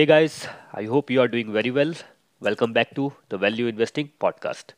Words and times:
Hey 0.00 0.06
guys, 0.06 0.48
I 0.72 0.84
hope 0.84 1.10
you 1.10 1.20
are 1.20 1.28
doing 1.28 1.52
very 1.52 1.70
well. 1.70 1.92
Welcome 2.42 2.72
back 2.72 2.94
to 2.94 3.12
the 3.28 3.36
Value 3.36 3.66
Investing 3.66 4.06
Podcast. 4.24 4.70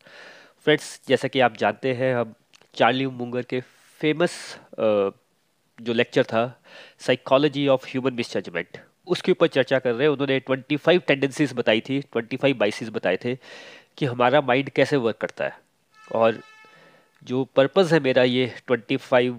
Friends 0.65 0.89
जैसा 1.09 1.29
कि 1.29 1.41
आप 1.41 1.57
जानते 1.57 1.93
हैं 1.95 2.15
हम 2.15 2.33
चार्ली 2.75 3.07
मुंगर 3.07 3.43
के 3.43 3.61
फ़ेमस 4.01 4.35
जो 4.79 5.93
लेक्चर 5.93 6.25
था 6.33 6.43
साइकोलॉजी 7.07 7.67
ऑफ़ 7.69 7.87
ह्यूमन 7.87 8.15
मिसजमेंट 8.15 8.79
उसके 9.07 9.33
ऊपर 9.33 9.47
चर्चा 9.47 9.79
कर 9.79 9.95
रहे 9.95 10.03
हैं 10.03 10.13
उन्होंने 10.13 10.41
25 10.51 11.07
टेंडेंसीज 11.09 11.53
बताई 11.53 11.81
थी 11.81 12.03
25 12.17 12.57
बाइसिस 12.57 12.89
बताए 12.89 13.19
थे 13.25 13.37
कि 13.99 14.07
हमारा 14.07 14.41
माइंड 14.41 14.71
कैसे 14.71 14.97
वर्क 15.07 15.19
करता 15.21 15.45
है 15.45 15.57
और 16.15 16.43
जो 17.23 17.45
पर्पज़ 17.57 17.95
है 17.95 18.01
मेरा 18.01 18.23
ये 18.23 18.53
25 18.71 19.33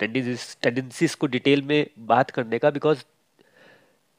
टेंडेंसीज 0.00 1.14
को 1.14 1.26
डिटेल 1.26 1.62
में 1.62 1.86
बात 2.14 2.30
करने 2.30 2.58
का 2.58 2.70
बिकॉज़ 2.70 3.04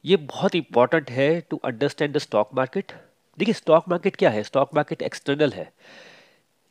ये 0.04 0.16
बहुत 0.16 0.54
इंपॉर्टेंट 0.54 1.10
है 1.10 1.40
to 1.40 1.56
understand 1.56 2.14
the 2.14 2.18
stock 2.18 2.50
market 2.54 2.92
देखिए 3.38 3.54
स्टॉक 3.54 3.88
मार्केट 3.88 4.16
क्या 4.16 4.30
है? 4.30 4.42
स्टॉक 4.42 4.70
मार्केट 4.74 5.02
एक्सटर्नल 5.02 5.52
है. 5.52 5.70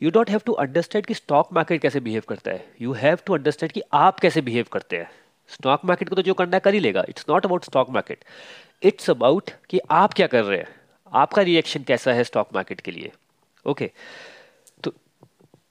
You 0.01 0.11
don't 0.11 0.29
have 0.29 0.41
to 0.45 0.53
understand 0.53 1.05
कि 1.05 1.13
स्टॉक 1.13 1.53
मार्केट 1.53 1.81
कैसे 1.81 1.99
बिहेव 1.99 2.23
करता 2.29 2.51
है. 2.51 2.65
यू 2.81 2.93
हैव 2.93 3.17
टू 3.25 3.33
अंडरस्टैंड 3.33 3.71
कि 3.71 3.81
आप 3.93 4.19
कैसे 4.19 4.41
बिहेव 4.41 4.65
करते 4.73 4.97
हैं. 4.97 5.09
स्टॉक 5.49 5.85
मार्केट 5.85 6.09
को 6.09 6.15
तो 6.15 6.21
जो 6.21 6.33
करना 6.33 6.59
कर 6.59 6.73
ही 6.73 6.79
लेगा. 6.79 7.03
It's 7.09 7.25
not 7.29 7.45
about 7.45 7.65
stock 7.65 7.89
market 7.89 8.23
it's 8.83 9.09
about 9.09 9.51
कि 9.69 9.79
आप 9.91 10.13
क्या 10.13 10.27
कर 10.27 10.43
रहे 10.43 10.57
हैं. 10.57 10.67
आपका 11.13 11.41
रिएक्शन 11.41 11.83
कैसा 11.83 12.13
है 12.13 12.23
स्टॉक 12.23 12.49
मार्केट 12.55 12.81
के 12.81 12.91
लिए? 12.91 13.11
Okay 13.65 13.85
okay. 13.85 14.83
तो 14.83 14.93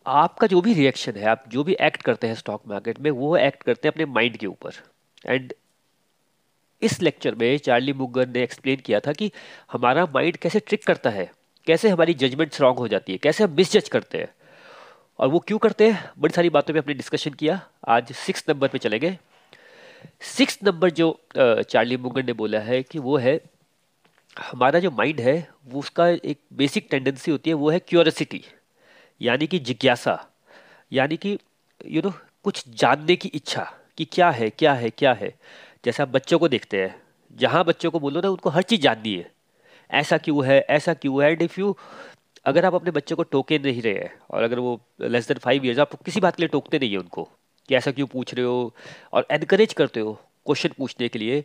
आपका 0.07 0.47
जो 0.47 0.61
भी 0.61 0.75
रिएक्शन 0.75 1.17
है, 1.17 1.27
आप 1.27 1.45
जो 1.49 1.65
भी 1.65 1.77
एक्ट 1.81 2.03
करते 2.03 2.27
हैं 2.27 2.35
स्टॉक 2.35 2.63
मार्केट 2.69 3.01
में, 3.01 3.11
वो 3.11 3.37
एक्ट 3.37 3.63
करते 3.63 3.89
हैं 3.89 3.93
अपने 3.93 4.05
माइंड 4.05 4.37
के 4.37 4.47
ऊपर. 4.47 4.73
एंड 5.27 5.53
इस 6.83 7.01
लेक्चर 7.03 7.35
में 7.35 7.59
चार्ली 7.59 7.93
मुगर 7.93 8.29
ने 8.29 8.43
एक्सप्लेन 8.43 8.77
किया 8.77 9.01
था 9.01 9.13
कि 9.13 9.31
हमारा 9.73 10.05
माइंड 10.15 10.37
कैसे 10.37 10.61
ट्रिक 10.61 10.85
करता 10.87 11.11
है, 11.11 11.31
कैसे 11.67 11.89
हमारी 11.89 12.15
जजमेंट 12.15 12.61
रॉन्ग 12.61 12.79
हो 12.79 12.89
जाती 12.89 13.13
है, 13.13 13.19
कैसे 13.19 13.45
हम 13.45 13.55
मिसजज 13.57 13.89
करते 13.89 14.19
हैं। 14.19 14.29
और 15.19 15.29
वो 15.29 15.39
क्यों 15.39 15.59
करते 15.59 15.91
हैं? 15.91 16.11
बड़ी 16.19 16.33
सारी 16.35 16.51
बातों 16.51 16.75
पे 16.75 16.81
हमने 16.81 16.95
डिस्कशन 16.95 17.31
किया। 17.31 17.61
आज 17.89 18.13
सिक्स 18.13 18.45
नंबर 18.49 18.69
पे 18.69 18.79
चलेंगे। 18.79 19.17
सिक्स 20.27 20.59
नंबर 20.65 20.91
जो 20.91 21.09
चार्ली 21.37 21.97
मुगर 21.97 22.25
ने 22.25 22.33
बोला 22.33 22.59
है 22.61 22.83
कि 22.83 22.99
वो 22.99 23.17
है, 23.17 23.41
हमारा 24.37 24.81
जो 24.81 24.91
माइंड 24.91 25.21
है, 25.21 25.49
वो 25.65 25.79
उसका 25.81 26.09
एक 26.09 26.39
बेसिक 26.53 26.87
टेंडेंसी 26.91 27.31
होती 27.31 27.51
है, 27.51 27.55
वो 27.55 27.71
है 27.71 27.79
क्यूरसिटी 27.79 28.45
यानी 29.21 29.47
कि 29.47 29.59
जिज्ञासा, 29.59 30.25
यानी 30.93 31.17
कि 31.17 31.39
यू 31.87 32.03
नो 32.03 32.13
कुछ 32.45 32.63
जानने 32.71 33.17
की 33.17 33.29
इच्छा 33.29 33.65
कि 33.99 34.05
क्या 34.05 34.31
है 34.31 34.51
क्या 34.51 34.73
है 34.75 34.91
क्या 34.91 35.13
है। 35.13 35.35
जैसे 35.89 36.03
आप 36.03 36.09
बच्चों 36.09 36.39
को 36.39 36.49
देखते 36.49 36.81
हैं, 36.83 36.95
जहाँ 37.37 37.65
बच्चों 37.65 37.91
को 37.91 38.01
बोलो 38.01 38.21
ना, 38.21 38.29
उनको 38.29 38.51
हर 38.51 38.63
चीज़ 38.63 38.81
जाननी 38.81 39.15
है। 39.15 39.31
ऐसा 39.91 40.19
क्यों 40.19 40.45
है, 40.47 40.59
ऐसा 40.61 40.95
क्यों 40.95 41.23
है? 41.25 41.31
एंड 41.31 41.43
इफ़ 41.43 41.61
यू 41.61 41.77
अगर 42.47 42.65
आप 42.65 42.75
अपने 42.75 42.91
बच्चे 42.91 43.15
को 43.15 43.23
टोके 43.23 43.59
नहीं 43.59 43.83
रहे 43.83 43.93
हैं, 43.95 44.13
और 44.31 44.43
अगर 44.43 44.59
वो 44.59 44.81
लेस 45.01 45.29
देन 45.29 45.39
फाइव 45.39 45.67
ईयर्स 45.67 45.79
आप 45.79 45.95
किसी 46.03 46.21
बात 46.21 46.37
के 46.37 46.43
लिए 46.43 46.49
टोकते 46.49 46.79
नहीं 46.79 46.91
है 46.91 46.99
उनको, 46.99 47.29
कि 47.69 47.75
ऐसा 47.75 47.91
क्यों 47.91 48.07
पूछ 48.07 48.35
रहे 48.35 48.45
हो, 48.45 48.75
और 49.13 49.27
एनकरेज 49.31 49.73
करते 49.73 50.01
हो 50.01 50.13
क्वेश्चन 50.47 50.69
पूछने 50.79 51.09
के 51.09 51.19
लिए 51.19 51.45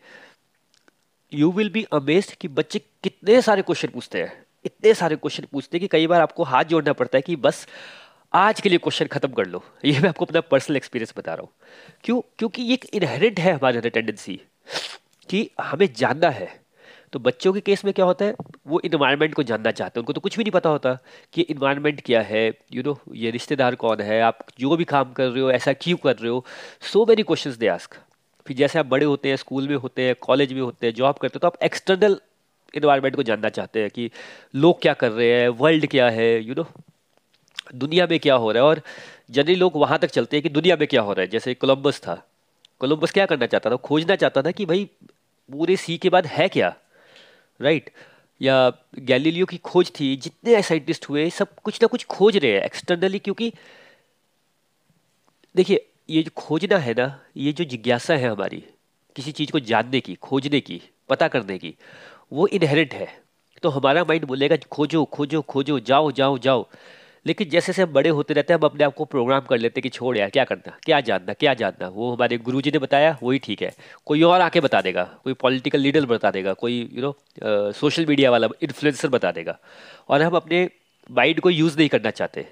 यू 1.34 1.52
विल 1.52 1.70
बी 1.70 1.84
अमेज 1.94 2.32
कि 2.42 2.48
बच्चे 2.48 2.80
कितने 3.04 3.42
सारे 3.42 3.62
क्वेश्चन 3.62 3.88
पूछते 3.88 4.22
हैं। 4.22 4.46
इतने 4.66 4.94
सारे 4.94 5.16
क्वेश्चन 5.16 5.48
पूछते 5.52 5.78
हैं 5.78 5.82
कि 5.82 5.88
कई 5.88 6.08
बार 6.08 6.22
आपको 6.22 6.44
हाथ 6.44 6.64
जोड़ना 6.64 6.94
पड़ता 6.94 7.18
है 7.18 7.22
कि 7.22 7.36
बस 7.36 7.68
आज 8.36 8.62
के 8.62 8.70
लिए 8.70 8.78
क्वेश्चन 8.78 9.06
खत्म 9.06 9.32
कर 9.32 9.46
लो। 9.46 9.64
ये 9.86 10.00
मैं 10.00 10.10
आपको 10.10 10.26
अपना 10.26 10.42
पर्सनल 10.42 10.78
एक्सपीरियंस 10.78 11.14
बता 11.18 11.34
रहा 11.34 11.42
हूँ। 11.42 11.50
क्यों? 12.04 12.22
क्योंकि 12.40 12.62
ये 12.62 12.74
एक 12.74 12.86
इनहेरिट 12.94 13.40
है 13.40 13.54
हमारे 13.54 13.78
अंदर 13.78 13.90
टेंडेंसी 13.90 14.42
कि 15.30 15.50
हमें 15.62 15.94
जानना 15.94 16.30
है। 16.30 16.48
तो 17.14 17.20
बच्चों 17.20 17.54
के 17.54 17.60
केस 17.60 17.86
में 17.86 17.94
क्या 17.94 18.06
होता 18.06 18.26
है? 18.26 18.36
वो 18.68 18.80
इन्वायरमेंट 18.80 19.34
को 19.34 19.44
जानना 19.44 19.72
चाहते 19.72 20.00
हैं। 20.00 20.02
उनको 20.02 20.14
तो 20.14 20.22
कुछ 20.22 20.38
भी 20.38 20.44
नहीं 20.44 20.52
पता 20.52 20.70
होता 20.70 20.98
कि 21.34 21.42
इन्वायरमेंट 21.42 22.02
क्या 22.02 22.22
है। 22.22 22.48
यू 22.48 22.82
you 22.82 22.86
नो 22.86 22.94
know, 22.94 23.16
ये 23.16 23.32
रिश्तेदार 23.32 23.76
कौन 23.76 24.02
है? 24.02 24.22
आप 24.22 24.40
जो 24.60 24.78
भी 24.78 24.84
काम 24.84 25.12
कर 25.14 25.28
रहे 25.28 25.42
हो 25.42 25.52
ऐसा 25.52 25.74
क्यों 25.74 25.98
कर 25.98 26.16
रहे 26.16 26.30
हो? 26.30 26.46
So 26.82 27.06
many 27.06 27.24
question 27.24 27.56
they 27.60 27.68
ask 27.68 27.98
फिर 28.48 28.58
जैसे 28.58 28.80
आप 28.80 28.86
बड़े 28.86 29.06
होते 29.06 29.30
हैं 29.30 29.36
स्कूल 29.36 29.68
में 29.68 29.76
होते 29.76 30.02
हैं 30.02 30.16
कॉलेज 30.22 30.54
में 30.54 30.62
होते 30.62 30.88
हैं 30.88 30.94
जॉब 30.94 31.16
करते 31.16 31.38
हैं 31.38 31.42
तो 31.42 31.48
आप 31.48 31.64
एक्सटर्नल 31.64 32.20
इन्वायरमेंट 32.74 33.16
को 33.16 33.24
जानना 33.24 33.50
चाहते 33.50 33.82
हैं 33.82 33.90
कि 33.90 34.10
लोग 34.56 34.82
क्या 34.82 34.94
कर 34.94 35.12
रहे 35.12 35.30
हैं 35.32 35.50
वर्ल्ड 35.50 35.88
क्या 35.88 36.10
है? 36.10 36.44
यू 36.44 36.54
you 36.54 36.58
नो 36.58 36.64
know, 36.64 36.84
दुनिया 37.76 38.08
में 38.08 38.20
क्या 38.20 38.36
हो 38.36 38.52
रहा 38.52 38.64
है? 38.64 38.70
और 38.70 38.82
जनरली 39.32 39.56
लोग 39.56 39.72
वहाँ 39.76 40.00
तक 40.00 40.08
चलते 40.08 40.38
हैं 40.38 40.44
कि 40.44 40.50
दुनिया 40.50 40.76
में 40.76 40.88
क्या 40.88 41.02
हो 41.02 41.14
रहा 41.14 41.22
है? 41.22 41.28
जैसे 41.28 41.54
कोलम्बस 41.54 42.00
था। 42.00 42.28
कोलम्बस 42.80 43.12
क्या 43.12 43.26
करना 43.26 43.46
चाहता 43.46 43.70
था? 43.70 43.76
खोजना 43.76 44.16
चाहता 44.16 44.42
था 44.42 44.52
कि 44.52 44.66
भाई, 44.66 44.90
पूरे 45.52 45.76
सी 45.76 45.98
के 45.98 46.10
बाद 46.10 46.28
है 46.28 46.48
क्या? 46.50 46.76
राइट 47.62 47.90
या 48.42 48.74
गैलीलियो 49.00 49.46
की 49.46 49.58
खोज 49.58 49.92
थी, 50.00 50.16
जितने 50.16 50.62
साइंटिस्ट 50.62 51.10
हुए, 51.10 51.30
सब 51.30 51.56
कुछ 51.56 51.80
ना 51.82 51.88
कुछ 51.88 52.06
खोज 52.06 52.38
रहे 52.38 52.52
हैं 52.52 52.62
एक्सटर्नली 52.62 53.20
क्योंकि 53.20 53.54
देखिए, 55.56 55.86
ये 56.10 56.24
जो 56.24 56.32
खोजना 56.36 56.78
है 56.78 56.94
ना, 56.94 57.20
ये 57.38 57.54
जो 57.54 57.64
जिज्ञासा 57.64 58.14
है 58.14 58.30
हमारी, 58.30 58.64
किसी 59.16 59.32
चीज़ 59.32 59.52
को 59.52 59.60
जानने 59.60 60.02
की, 60.02 60.16
खोजने 60.16 60.60
की, 60.60 60.82
पता 61.10 61.28
करने 61.28 61.58
की, 61.58 61.76
वो 62.34 62.48
इनहेरेंट 62.48 62.94
है। 62.94 63.24
तो 63.64 63.70
हमारा 63.70 64.04
माइंड 64.04 64.26
बोलेगा, 64.26 64.58
खोजो 64.58 65.06
खोजो 65.06 65.42
खोजो, 65.42 65.80
जाओ 65.80 66.12
जाओ 66.12 66.38
जाओ। 66.38 66.68
लेकिन 67.26 67.50
जैसे 67.50 67.72
जैसे 67.72 67.82
हम 67.82 67.94
बड़े 67.94 68.10
होते 68.10 68.34
रहते 68.34 68.54
हैं, 68.54 68.60
हम 68.60 68.66
अपने 68.66 68.84
आप 68.84 68.94
को 68.94 69.06
प्रोग्राम 69.06 69.42
कर 69.42 69.58
लेते 69.58 69.80
हैं 69.80 69.84
कि 69.84 69.90
छोड़ 69.90 70.18
यार, 70.18 70.30
क्या 70.30 70.44
करना, 70.44 70.78
क्या 70.86 71.00
जानना 71.02 71.34
क्या 71.34 71.54
जानना। 71.54 71.88
वो 71.90 72.12
हमारे 72.14 72.38
गुरु 72.38 72.62
ने 72.66 72.80
बताया, 72.80 73.18
वही 73.24 73.40
ठीक 73.40 73.62
है। 73.62 73.72
कोई 74.06 74.22
और 74.24 74.42
आके 74.42 74.60
बता 74.60 74.82
देगा, 74.82 75.04
कोई 75.24 75.34
पॉलिटिकल 75.34 75.80
लीडर 75.80 76.06
बता 76.06 76.32
देगा, 76.32 76.54
कोई 76.54 76.80
यू 76.94 77.02
नो 77.02 77.72
सोशल 77.74 78.06
मीडिया 78.06 78.32
वाला 78.32 78.48
इन्फ्लुएंसर 78.62 79.10
बता 79.10 79.32
देगा। 79.32 79.58
और 80.10 80.22
हम 80.22 80.36
अपने 80.36 80.70
माइंड 81.12 81.40
को 81.40 81.50
यूज़ 81.50 81.78
नहीं 81.78 81.90
करना 81.90 82.10
चाहते। 82.12 82.46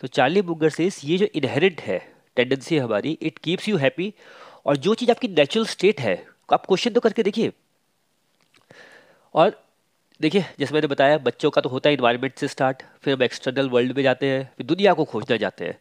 तो 0.00 0.06
चार्ली 0.08 0.42
बुगर 0.42 0.70
से 0.70 0.90
ये 1.04 1.18
जो 1.18 1.26
इनहेरिट 1.34 1.80
है 1.80 1.98
टेंडेंसी 2.36 2.78
हमारी 2.78 3.18
इट 3.22 3.38
कीप्स 3.38 3.68
यू 3.68 3.76
हैप्पी 3.76 4.12
और 4.66 4.76
जो 4.76 4.94
चीज़ 4.94 5.10
आपकी 5.10 5.28
नेचुरल 5.28 5.66
स्टेट 5.66 6.00
है, 6.00 6.14
आप 6.52 6.66
क्वेश्चन 6.66 6.90
तो 6.90 7.00
करके 7.00 7.22
देखिए। 7.22 7.52
और 9.34 9.60
देखिए, 10.20 10.44
जैसे 10.58 10.74
मैंने 10.74 10.86
बताया, 10.86 11.18
बच्चों 11.18 11.50
का 11.50 11.60
तो 11.60 11.68
होता 11.68 11.88
है 11.88 11.94
इन्वायरमेंट 11.94 12.34
से 12.34 12.48
स्टार्ट 12.48 12.82
फिर 13.02 13.14
हम 13.14 13.22
एक्सटर्नल 13.22 13.68
वर्ल्ड 13.68 13.96
में 13.96 14.02
जाते 14.02 14.26
हैं, 14.26 14.50
फिर 14.56 14.66
दुनिया 14.66 14.92
को 14.92 15.04
खोजने 15.04 15.38
जाते 15.38 15.64
हैं। 15.64 15.78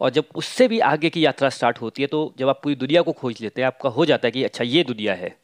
और 0.00 0.10
जब 0.10 0.24
उससे 0.34 0.68
भी 0.68 0.78
आगे 0.80 1.10
की 1.10 1.24
यात्रा 1.24 1.48
स्टार्ट 1.48 1.80
होती 1.80 2.02
है 2.02 2.08
तो 2.08 2.34
जब 2.38 2.48
आप 2.48 2.60
पूरी 2.62 2.74
दुनिया 2.74 3.02
को 3.02 3.12
खोज 3.12 3.40
लेते 3.40 3.60
हैं, 3.60 3.66
आपका 3.66 3.88
हो 3.88 4.06
जाता 4.06 4.26
है 4.26 4.30
कि 4.30 4.44
अच्छा 4.44 4.64
ये 4.64 4.84
दुनिया 4.84 5.14
है। 5.14 5.36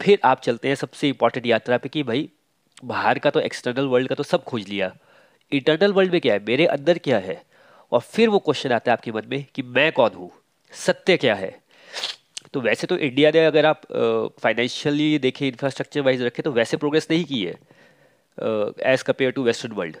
फिर 0.00 0.18
आप 0.24 0.40
चलते 0.40 0.68
हैं 0.68 0.74
सबसे 0.74 1.08
इंपॉर्टेंट 1.08 1.46
यात्रा 1.46 1.78
पे 1.78 1.88
कि 1.88 2.02
भाई, 2.02 2.28
बाहर 2.84 3.18
का 3.18 3.30
तो 3.30 3.40
एक्सटर्नल 3.40 3.86
वर्ल्ड 3.86 4.08
का 4.08 4.14
तो 4.14 4.22
सब 4.22 4.44
खोज 4.44 4.68
लिया। 4.68 4.94
इंटरनल 5.52 5.92
वर्ल्ड 5.92 6.12
में 6.12 6.20
क्या 6.20 6.34
है? 6.34 6.44
मेरे 6.48 6.66
अंदर 6.66 6.98
क्या 6.98 7.18
है? 7.18 7.42
और 7.92 8.00
फिर 8.00 8.28
वो 8.28 8.38
क्वेश्चन 8.38 8.72
आता 8.72 8.90
है 8.90 8.92
आपके 8.92 9.12
मन 9.12 9.22
में 9.26 9.44
कि 9.54 9.62
मैं 9.62 9.92
कौन 9.92 10.10
हूँ? 10.10 10.30
सत्य 10.72 11.16
क्या 11.16 11.34
है? 11.34 11.58
तो 12.54 12.60
वैसे 12.60 12.86
तो 12.86 12.96
इंडिया 12.96 13.30
ने 13.34 13.44
अगर 13.44 13.66
आप 13.66 13.82
फाइनेंशियली 14.42 15.18
देखें 15.18 15.46
इंफ्रास्ट्रक्चर 15.46 16.00
वाइज 16.00 16.22
रखें 16.22 16.42
तो 16.42 16.52
वैसे 16.52 16.76
प्रोग्रेस 16.76 17.08
नहीं 17.10 17.24
की 17.24 17.44
है 17.44 17.58
as 18.92 19.02
compare 19.02 19.30
to 19.30 19.42
western 19.42 19.72
world 19.72 19.96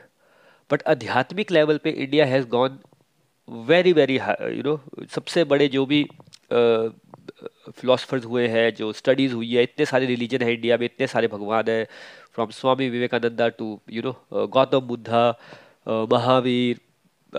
but 0.72 0.82
आध्यात्मिक 0.82 1.50
लेवल 1.50 1.78
पे 1.84 1.90
India 1.90 2.26
has 2.26 2.46
gone 2.46 2.78
very 3.48 3.92
very 3.92 4.16
you 4.56 4.62
know 4.62 4.80
सबसे 5.14 5.44
बड़े 5.44 5.68
जो 5.68 5.86
भी 5.86 6.02
फिलोसफर्स 6.52 8.22
uh, 8.22 8.28
हुए 8.28 8.46
हैं 8.48 8.74
जो 8.74 8.92
स्टडीज़ 8.92 9.32
हुई 9.34 9.54
है 9.54 9.62
इतने 9.62 9.86
सारे 9.86 10.06
रिलीजन 10.06 10.42
है 10.42 10.52
इंडिया 10.54 10.76
में 10.76 10.84
इतने 10.86 11.06
सारे 11.06 11.28
भगवान 11.28 11.64
है 11.68 11.84
from 12.34 12.50
Swami 12.50 12.88
Vivekananda 12.88 13.48
to 13.48 13.80
you 13.90 14.02
know 14.02 14.46
Gautam 14.46 14.80
Buddha 14.80 15.22
Mahavir 16.12 16.80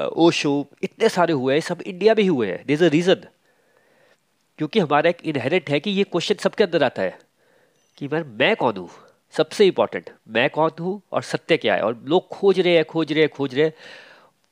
Osho 0.07 0.53
इतने 0.83 1.09
सारे 1.09 1.33
हुए 1.33 1.53
हैं 1.53 1.61
सब 1.61 1.81
इंडिया 1.81 2.13
में 2.15 2.23
ही 2.23 2.29
हुए 2.29 2.47
हैं. 2.47 2.63
दर 2.67 2.73
इज़ 2.73 2.83
अ 2.83 2.87
रीज़न 2.87 3.27
क्योंकि 4.61 4.79
हमारा 4.79 5.09
एक 5.09 5.21
इनहेरिट 5.25 5.69
है 5.69 5.79
कि 5.79 5.91
ये 5.91 6.03
क्वेश्चन 6.03 6.35
सबके 6.35 6.63
अंदर 6.63 6.83
आता 6.83 7.01
है 7.01 7.17
कि 7.97 8.07
मैं 8.07 8.21
मैं 8.39 8.55
कौन 8.55 8.77
हूँ? 8.77 8.89
सबसे 9.33 9.65
इंपॉर्टेंट 9.65 10.09
मैं 10.29 10.49
कौन 10.49 10.71
हूँ 10.79 11.01
और 11.11 11.21
सत्य 11.23 11.55
क्या 11.57 11.75
है? 11.75 11.81
और 11.81 12.03
लोग 12.05 12.27
खोज 12.29 12.59
रहे 12.59 12.75
हैं, 12.75 12.83
खोज 12.85 13.11
रहे 13.11 13.21
हैं, 13.21 13.29
खोज 13.29 13.55
रहे 13.55 13.65
हैं। 13.65 13.73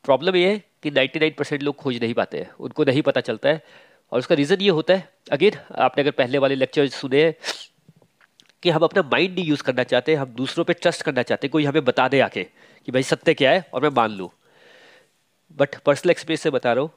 प्रॉब्लम 0.04 0.36
ये 0.36 0.48
है 0.48 0.56
कि 0.82 0.90
99 0.90 1.36
परसेंट 1.38 1.62
लोग 1.62 1.76
खोज 1.76 2.00
नहीं 2.02 2.14
पाते 2.14 2.38
हैं। 2.38 2.50
उनको 2.60 2.84
नहीं 2.84 3.02
पता 3.02 3.20
चलता 3.20 3.48
है। 3.48 3.62
और 4.12 4.18
उसका 4.18 4.34
रीज़न 4.34 4.60
ये 4.60 4.70
होता 4.70 4.94
है 4.94 5.08
अगेन 5.32 5.58
आपने 5.78 6.02
अगर 6.02 6.10
पहले 6.10 6.38
वाले 6.38 6.54
लेक्चर 6.54 6.88
सुने 6.88 7.22
कि 8.62 8.70
हम 8.70 8.84
अपना 8.84 9.02
माइंड 9.02 9.34
नहीं 9.34 9.44
यूज़ 9.44 9.62
करना 9.62 9.82
चाहते, 9.84 10.14
हम 10.14 10.34
दूसरों 10.34 10.64
पे 10.64 10.72
ट्रस्ट 10.72 11.02
करना 11.02 11.22
चाहते 11.22 11.48
कोई 11.48 11.64
हमें 11.64 11.84
बता 11.84 12.08
दे 12.08 12.20
आके 12.20 12.44
कि 12.88 12.92
भाई 12.92 13.02
सत्य 13.02 13.34
क्या 13.34 13.50
है 13.50 13.64
और 13.74 13.82
मैं 13.82 13.90
मान 13.96 14.10
लूँ। 14.10 14.28
बट 15.58 15.78
पर्सनल 15.86 16.10
एक्सपीरियंस 16.10 16.40
से 16.40 16.50
बता 16.50 16.72
रहा 16.72 16.82
हूँ, 16.82 16.90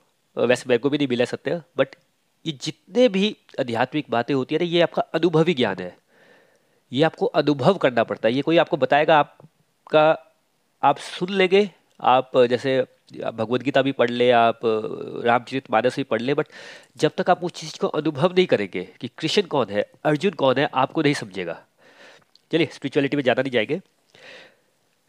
वैसे 0.47 0.65
मेरे 0.69 0.79
को 0.79 0.89
भी 0.89 0.97
नहीं 0.97 1.07
मिला 1.07 1.25
सत्य 1.25 1.61
बट 1.77 1.95
ये 2.45 2.57
जितने 2.61 3.07
भी 3.09 3.35
आध्यात्मिक 3.59 4.05
बातें 4.09 4.33
होती 4.33 4.55
है 4.55 4.59
ना, 4.59 4.65
ये 4.65 4.81
आपका 4.81 5.01
अनुभवी 5.13 5.53
ज्ञान 5.53 5.75
है। 5.79 5.97
ये 6.91 7.03
आपको 7.03 7.25
अनुभव 7.25 7.77
करना 7.77 8.03
पड़ता 8.03 8.27
है। 8.27 8.33
ये 8.33 8.41
कोई 8.41 8.57
आपको 8.57 8.77
बताएगा, 8.77 9.19
आपका, 9.19 10.33
आप 10.83 10.97
सुन 10.97 11.29
लेंगे, 11.29 11.69
आप 11.99 12.31
जैसे 12.49 12.85
भगवत 13.13 13.61
गीता 13.61 13.81
भी 13.81 13.91
पढ़ 13.91 14.09
ले, 14.09 14.29
आप 14.31 14.59
रामचरित 15.25 15.71
मानस 15.71 15.95
भी 15.95 16.03
पढ़ 16.03 16.21
ले 16.21 16.33
बट 16.33 16.47
जब 16.97 17.11
तक 17.17 17.29
आप 17.29 17.43
उस 17.43 17.51
चीज़ 17.51 17.77
को 17.79 17.87
अनुभव 17.87 18.33
नहीं 18.33 18.45
करेंगे 18.45 18.83
कि 19.01 19.07
कृष्ण 19.07 19.41
कौन 19.41 19.69
है, 19.69 19.91
अर्जुन 20.03 20.31
कौन 20.31 20.57
है, 20.57 20.69
आपको 20.73 21.01
नहीं 21.01 21.13
समझेगा। 21.13 21.59
चलिए 22.51 22.69
स्पिरिचुअलिटी 22.71 23.17
में 23.17 23.23
ज़्यादा 23.23 23.41
नहीं 23.41 23.51
जाएँगे। 23.51 23.79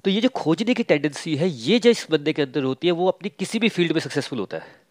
तो 0.04 0.10
ये 0.10 0.20
जो 0.20 0.28
खोजने 0.28 0.74
की 0.74 0.82
टेंडेंसी 0.82 1.36
है, 1.36 1.48
ये 1.48 1.78
जो 1.78 1.90
इस 1.90 2.06
बंदे 2.10 2.32
के 2.32 2.42
अंदर 2.42 2.62
होती 2.62 2.86
है, 2.86 2.92
वो 2.92 3.08
अपनी 3.08 3.28
किसी 3.38 3.58
भी 3.58 3.68
फ़ील्ड 3.68 3.92
में 3.92 4.00
सक्सेसफुल 4.00 4.38
होता 4.38 4.56
है। 4.56 4.83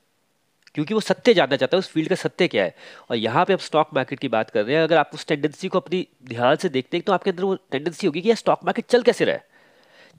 क्योंकि 0.76 0.94
वो 0.94 1.00
सत्य 1.00 1.34
जानना 1.34 1.56
चाहता 1.56 1.78
है, 1.78 1.80
उस 1.80 1.90
फ़ील्ड 1.90 2.10
का 2.10 2.16
सत्य 2.16 2.48
क्या 2.48 2.64
है? 2.64 2.76
और 3.10 3.18
यहाँ 3.18 3.46
पे 3.46 3.54
आप 3.54 3.60
स्टॉक 3.60 3.90
मार्केट 3.96 4.20
की 4.20 4.28
बात 4.28 4.50
कर 4.50 4.66
रहे 4.66 4.76
हैं, 4.76 4.84
अगर 4.84 4.98
आप 4.98 5.12
उस 5.14 5.26
टेंडेंसी 5.28 5.68
को 5.68 5.80
अपनी 5.80 6.08
ध्यान 6.26 6.56
से 6.56 6.70
देखते 6.70 6.98
हैं 6.98 7.04
तो 7.04 7.14
आपके 7.14 7.30
अंदर 7.30 7.44
वो 7.44 7.56
टेंडेंसी 7.72 8.08
होगी 8.08 8.22
कि 8.22 8.30
यह 8.30 8.36
स्टॉक 8.36 8.64
मार्केट 8.66 8.86
चल 8.86 9.02
कैसे 9.02 9.26
रहा 9.26 9.36
है? 9.36 9.48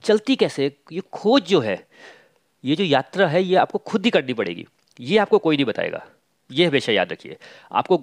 चलती 0.03 0.35
कैसे 0.35 0.71
ये 0.91 1.01
खोज 1.13 1.43
जो 1.43 1.59
है, 1.59 1.79
ये 2.63 2.75
जो 2.75 2.83
यात्रा 2.83 3.27
है, 3.27 3.43
ये 3.43 3.55
आपको 3.55 3.79
खुद 3.79 4.05
ही 4.05 4.11
करनी 4.11 4.33
पड़ेगी। 4.33 4.65
ये 4.99 5.17
आपको 5.17 5.37
कोई 5.37 5.55
नहीं 5.55 5.65
बताएगा। 5.65 6.05
ये 6.49 6.65
हमेशा 6.65 6.91
याद 6.91 7.11
रखिए। 7.11 7.37
आपको, 7.71 7.97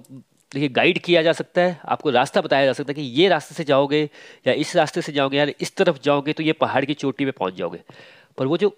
देखिए 0.51 0.69
गाइड 0.69 0.99
किया 0.99 1.21
जा 1.21 1.33
सकता 1.33 1.61
है, 1.61 1.79
आपको 1.85 2.09
रास्ता 2.09 2.41
बताया 2.41 2.65
जा 2.65 2.73
सकता 2.73 2.91
है 2.91 2.93
कि 2.93 3.01
ये 3.01 3.27
रास्ते 3.27 3.55
से 3.55 3.63
जाओगे 3.63 4.01
या 4.47 4.53
इस 4.53 4.75
रास्ते 4.75 5.01
से 5.01 5.11
जाओगे 5.11 5.37
या 5.37 5.47
इस 5.61 5.75
तरफ़ 5.75 5.99
जाओगे 6.03 6.33
तो 6.33 6.43
ये 6.43 6.53
पहाड़ 6.53 6.83
की 6.85 6.93
चोटी 6.93 7.25
पे 7.25 7.31
पहुँच 7.31 7.53
जाओगे। 7.53 7.79
पर 8.37 8.45
वो 8.45 8.57
जो 8.57 8.69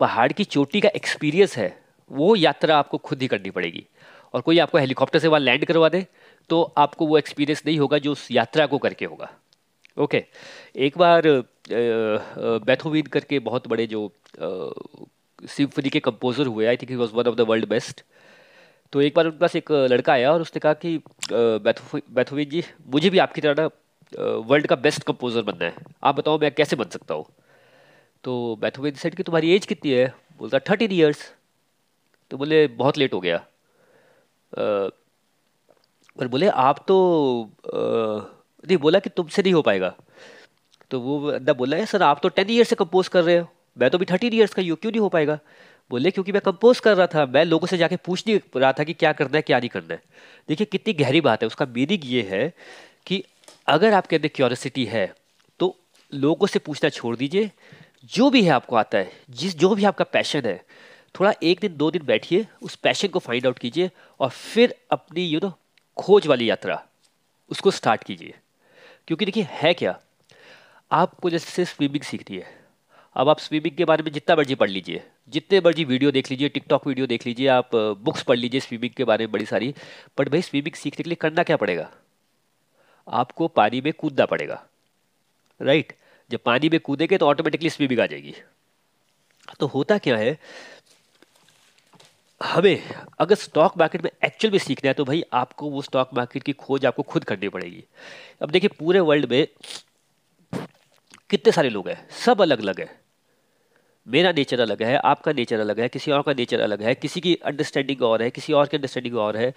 पहाड़ 0.00 0.32
की 0.32 0.44
चोटी 0.44 0.80
का 0.80 0.88
एक्सपीरियंस 0.88 1.56
है 1.56 1.68
वो 2.10 2.34
यात्रा 2.36 2.78
आपको 2.78 2.98
खुद 2.98 3.22
ही 3.22 3.28
करनी 3.28 3.50
पड़ेगी। 3.50 3.84
और 4.34 4.40
कोई 4.40 4.58
आपको 4.58 4.78
हेलीकॉप्टर 4.78 5.18
से 5.18 5.28
वहाँ 5.28 5.40
लैंड 5.40 5.64
करवा 5.64 5.88
दे 5.88 6.06
तो 6.50 6.62
आपको 6.78 7.06
वो 7.06 7.18
एक्सपीरियंस 7.18 7.62
नहीं 7.66 7.78
होगा 7.78 7.98
जो 7.98 8.12
उस 8.12 8.26
यात्रा 8.30 8.66
को 8.66 8.78
करके 8.78 9.04
होगा। 9.04 9.30
ओके 9.96 10.24
एक 10.76 10.98
बार 10.98 11.22
बैथोवीन 12.66 13.06
करके 13.06 13.38
बहुत 13.40 13.68
बड़े 13.68 13.86
जो 13.86 14.10
सिम्फनी 15.48 15.90
के 15.90 16.00
कंपोजर 16.00 16.46
हुए 16.46 16.66
I 16.66 16.76
think 16.76 16.90
he 16.90 16.96
was 16.96 17.12
one 17.14 17.28
of 17.28 17.34
the 17.36 17.46
world 17.48 17.68
best 17.68 18.02
तो 18.92 19.00
एक 19.02 19.14
बार 19.16 19.26
उनके 19.26 19.38
पास 19.38 19.56
एक 19.56 19.72
लड़का 19.90 20.12
आया 20.12 20.32
और 20.32 20.40
उसने 20.40 20.60
कहा 20.60 20.72
कि 20.74 21.00
बैथोवीन 21.30 22.48
जी, 22.50 22.62
मुझे 22.86 23.10
भी 23.10 23.18
आपकी 23.18 23.40
तरह 23.40 23.62
ना 23.62 23.68
वर्ल्ड 24.42 24.66
का 24.66 24.76
बेस्ट 24.76 25.02
कंपोजर 25.02 25.42
बनना 25.42 25.64
है। 25.64 25.74
आप 26.02 26.14
बताओ 26.14 26.38
मैं 26.38 26.50
कैसे 26.52 26.76
बन 26.76 26.88
सकता 26.90 27.14
हूँ? 27.14 27.24
तो 28.24 28.56
बैथोवीन 28.60 28.94
सेट 28.94 29.14
की 29.14 29.22
तुम्हारी 29.22 29.54
एज 29.54 29.66
कितनी 29.66 29.90
है? 29.90 30.06
बोलता 30.38 30.58
थर्टीन 30.70 30.92
ईयर्स 30.92 31.30
तो 32.30 32.36
बोले, 32.36 32.66
बहुत 32.66 32.98
लेट 32.98 33.14
हो 33.14 33.20
गया। 33.20 33.44
पर 34.52 36.28
बोले, 36.28 36.46
आप 36.48 36.84
तो 36.88 36.96
नहीं, 37.66 38.76
बोला 38.78 38.98
कि 38.98 39.10
तुमसे 39.10 39.42
नहीं 39.42 39.52
हो 39.52 39.62
पाएगा। 39.62 39.94
तो 40.90 41.00
वो 41.00 41.18
बंदा 41.20 41.52
बोला 41.52 41.76
है 41.76 41.86
सर, 41.86 42.02
आप 42.02 42.20
तो 42.22 42.28
टेन 42.28 42.50
ईयर्स 42.50 42.68
से 42.68 42.76
कंपोज 42.76 43.08
कर 43.08 43.22
रहे 43.24 43.36
हो। 43.38 43.46
मैं 43.76 43.90
तो 43.90 43.98
भी 43.98 44.04
थर्टीन 44.04 44.34
ईयर्स 44.34 44.54
का 44.54 44.62
यू 44.62 44.76
क्यों 44.76 44.92
नहीं 44.92 45.00
हो 45.00 45.08
पाएगा? 45.08 45.38
बोले, 45.90 46.10
क्योंकि 46.10 46.32
मैं 46.32 46.40
कंपोज 46.42 46.80
कर 46.80 46.96
रहा 46.96 47.06
था। 47.06 47.24
मैं 47.26 47.44
लोगों 47.44 47.66
से 47.66 47.76
जाके 47.76 47.96
पूछ 47.96 48.24
नहीं 48.26 48.38
रहा 48.56 48.72
था 48.72 48.84
कि 48.84 48.92
क्या 48.94 49.12
करना 49.12 49.36
है, 49.36 49.42
क्या 49.42 49.58
नहीं 49.58 49.68
करना 49.68 49.94
है। 49.94 50.02
देखिए, 50.48 50.66
कितनी 50.66 50.92
गहरी 50.94 51.20
बात 51.20 51.42
है। 51.42 51.46
उसका 51.46 51.66
मीनिंग 51.66 52.04
ये 52.04 52.22
है 52.30 52.52
कि 53.06 53.22
अगर 53.68 53.92
आपके 53.94 54.16
अंदर 54.16 54.28
क्योरिसिटी 54.28 54.84
है 54.84 55.12
तो 55.60 55.74
लोगों 56.12 56.46
से 56.46 56.58
पूछना 56.58 56.90
छोड़ 56.90 57.14
दीजिए। 57.16 57.50
जो 58.12 58.28
भी 58.30 58.42
है 58.42 58.50
आपको 58.50 58.76
आता 58.76 58.98
है, 58.98 59.12
जिस, 59.30 59.56
जो 59.58 59.74
भी 59.74 59.84
आपका 59.84 60.04
पैशन 60.04 60.46
है 60.46 60.60
थोड़ा 61.20 61.32
एक 61.42 61.60
दिन, 61.60 61.76
दो 61.76 61.90
दिन 61.90 62.02
बैठिए, 62.06 62.46
उस 62.62 62.76
पैशन 62.76 63.08
को 63.08 63.18
फाइंड 63.18 63.46
आउट 63.46 63.58
कीजिए 63.58 63.90
और 64.20 64.28
फिर 64.30 64.74
अपनी 64.90 65.26
यू 65.26 65.40
नो 65.42 65.52
खोज 65.96 66.26
वाली 66.26 66.50
यात्रा, 66.50 66.82
उसको 67.50 67.70
स्टार्ट 67.70 68.04
कीजिए। 68.04 68.34
क्योंकि 69.08 69.24
देखिए, 69.24 69.46
है 69.50 69.72
क्या? 69.74 69.98
आपको 70.90 71.30
जैसे 71.30 71.64
स्विमिंग 71.64 72.02
सीखनी 72.02 72.36
है। 72.36 72.56
अब 73.16 73.28
आप 73.28 73.38
स्विमिंग 73.38 73.76
के 73.76 73.84
बारे 73.84 74.02
में 74.02 74.10
जितना 74.12 74.36
मर्ज़ी 74.36 74.54
पढ़ 74.54 74.70
लीजिए, 74.70 75.02
जितने 75.28 75.60
मर्ज़ी 75.60 75.84
वीडियो 75.84 76.10
देख 76.10 76.30
लीजिए 76.30 76.48
टिकटॉक 76.48 76.86
वीडियो 76.86 77.06
देख 77.06 77.26
लीजिए, 77.26 77.46
आप 77.48 77.74
बुक्स 77.74 78.22
पढ़ 78.22 78.36
लीजिए 78.36 78.60
स्विमिंग 78.60 78.92
के 78.92 79.04
बारे 79.04 79.26
में 79.26 79.32
बड़ी 79.32 79.46
सारी 79.46 79.74
बट 80.18 80.28
भाई 80.28 80.42
स्विमिंग 80.42 80.74
सीखने 80.74 81.02
के 81.02 81.08
लिए 81.10 81.16
करना 81.16 81.42
क्या 81.42 81.56
पड़ेगा? 81.56 81.90
आपको 83.06 83.48
पानी 83.48 83.80
में 83.80 83.92
कूदना 83.92 84.26
पड़ेगा 84.26 84.64
राइट 85.60 85.92
जब 86.30 86.40
पानी 86.44 86.68
में 86.68 86.78
कूदेंगे 86.80 87.18
तो 87.18 87.26
ऑटोमेटिकली 87.26 87.70
स्विमिंग 87.70 88.00
आ 88.00 88.06
जाएगी। 88.06 88.34
तो 89.60 89.66
होता 89.66 89.98
क्या 89.98 90.16
है 90.16 90.38
हमें 92.40 92.82
अगर 93.20 93.34
स्टॉक 93.34 93.76
मार्केट 93.78 94.02
में 94.04 94.10
एक्चुअल 94.24 94.52
में 94.52 94.58
सीखना 94.58 94.88
है 94.88 94.94
तो 94.94 95.04
भाई 95.04 95.22
आपको 95.32 95.70
वो 95.70 95.82
स्टॉक 95.82 96.10
मार्केट 96.14 96.42
की 96.42 96.52
खोज 96.54 96.86
आपको 96.86 97.02
खुद 97.02 97.24
करनी 97.24 97.48
पड़ेगी। 97.48 97.84
अब 98.42 98.50
देखिए, 98.50 98.70
पूरे 98.78 99.00
वर्ल्ड 99.00 99.30
में 99.30 99.46
कितने 101.30 101.52
सारे 101.52 101.70
लोग 101.70 101.88
हैं? 101.88 102.08
सब 102.16 102.42
अलग 102.42 102.60
अलग 102.60 102.80
है। 102.80 102.88
मेरा 104.06 104.32
नेचर 104.32 104.60
अलग 104.60 104.82
है, 104.82 104.96
आपका 104.96 105.32
नेचर 105.32 105.60
अलग 105.60 105.80
है, 105.80 105.88
किसी 105.88 106.10
और 106.10 106.22
का 106.22 106.32
नेचर 106.32 106.60
अलग 106.60 106.82
है, 106.82 106.94
किसी 106.94 107.20
की 107.20 107.34
अंडरस्टैंडिंग 107.36 108.02
और 108.02 108.22
है, 108.22 108.30
किसी 108.30 108.52
और 108.52 108.66
की 108.66 108.76
अंडरस्टैंडिंग 108.76 109.16
और 109.16 109.36
है। 109.36 109.48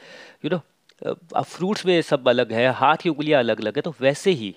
यू 0.46 0.50
नो 0.50 0.62
अब 1.06 1.44
फ्रूट्स 1.44 1.86
में 1.86 2.02
सब 2.02 2.28
अलग 2.30 2.52
है, 2.54 2.68
हाथ 2.70 2.98
की 2.98 3.10
उंगलियाँ 3.10 3.40
अलग 3.40 3.62
अलग 3.62 3.76
है 3.76 3.82
तो 3.82 3.94
वैसे 4.02 4.32
ही 4.32 4.56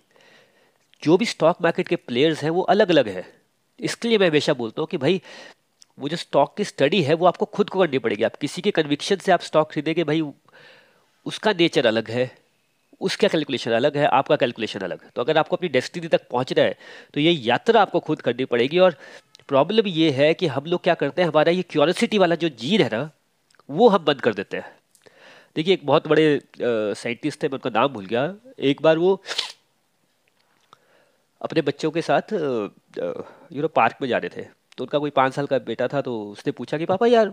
जो 1.02 1.16
भी 1.16 1.24
स्टॉक 1.26 1.62
मार्केट 1.62 1.88
के 1.88 1.96
प्लेयर्स 1.96 2.42
हैं, 2.42 2.50
वो 2.50 2.62
अलग 2.62 2.90
अलग 2.90 3.08
है। 3.08 3.24
इसके 3.80 4.08
लिए 4.08 4.18
मैं 4.18 4.28
हमेशा 4.28 4.52
बोलता 4.54 4.82
हूँ 4.82 4.88
कि 4.88 4.96
भाई 4.96 5.20
वो 5.98 6.08
जो 6.08 6.16
स्टॉक 6.16 6.56
की 6.56 6.64
स्टडी 6.64 7.02
है, 7.02 7.14
वो 7.14 7.26
आपको 7.26 7.46
खुद 7.46 7.70
को 7.70 7.78
करनी 7.80 7.98
पड़ेगी। 7.98 8.22
आप 8.24 8.36
किसी 8.36 8.62
के 8.62 8.70
कन्विक्शन 8.72 9.16
से 9.16 9.32
आप 9.32 9.40
स्टॉक 9.42 9.70
खरीदेंगे, 9.72 10.04
भाई, 10.04 10.22
उसका 11.26 11.52
नेचर 11.52 11.86
अलग 11.86 12.10
है, 12.10 12.30
उसका 13.00 13.28
कैलकुलेशन 13.28 13.70
अलग 13.72 13.96
है, 13.96 14.06
आपका 14.08 14.36
कैलकुलेशन 14.36 14.80
अलग 14.80 15.02
है। 15.02 15.10
तो 15.14 15.22
अगर 15.22 15.38
आपको 15.38 15.56
अपनी 15.56 15.68
डेस्टिनी 15.70 16.08
तक 16.08 16.28
पहुँचना 16.30 16.62
है 16.62 16.76
तो 17.14 17.20
ये 17.20 17.30
यात्रा 17.30 17.80
आपको 17.82 18.00
खुद 18.00 18.20
करनी 18.20 18.44
पड़ेगी। 18.46 18.78
और 18.78 18.96
प्रॉब्लम 19.48 19.86
ये 19.88 20.10
है 20.12 20.32
कि 20.34 20.46
हम 20.46 20.64
लोग 20.66 20.82
क्या 20.82 20.94
करते 20.94 21.22
हैं, 21.22 21.28
हमारा 21.28 21.52
ये 21.52 21.62
क्यूरियोसिटी 21.64 22.18
वाला 22.18 22.34
जो 22.36 22.48
जीन 22.50 22.82
है 22.82 22.88
ना, 22.88 23.10
वो 23.68 23.88
हम 23.88 24.04
बंद 24.04 24.20
कर 24.20 24.34
देते 24.34 24.56
हैं। 24.56 24.72
देखिए, 25.56 25.74
एक 25.74 25.86
बहुत 25.86 26.06
बड़े 26.08 26.40
साइंटिस्ट 26.60 27.42
थे, 27.42 27.48
मैं 27.48 27.54
उनका 27.54 27.70
नाम 27.70 27.88
भूल 27.88 28.06
गया। 28.06 28.34
एक 28.60 28.82
बार 28.82 28.98
वो 28.98 29.20
अपने 31.40 31.62
बच्चों 31.62 31.90
के 31.90 32.02
साथ 32.02 32.32
यू 32.32 33.62
नो 33.62 33.68
पार्क 33.70 33.96
में 34.02 34.08
जा 34.08 34.18
रहे 34.18 34.30
थे। 34.36 34.46
तो 34.78 34.84
उनका 34.84 34.98
कोई 34.98 35.10
पाँच 35.10 35.34
साल 35.34 35.46
का 35.46 35.58
बेटा 35.58 35.88
था 35.88 36.00
तो 36.00 36.20
उसने 36.30 36.52
पूछा 36.52 36.78
कि 36.78 36.84
पापा 36.84 37.06
यार 37.06 37.32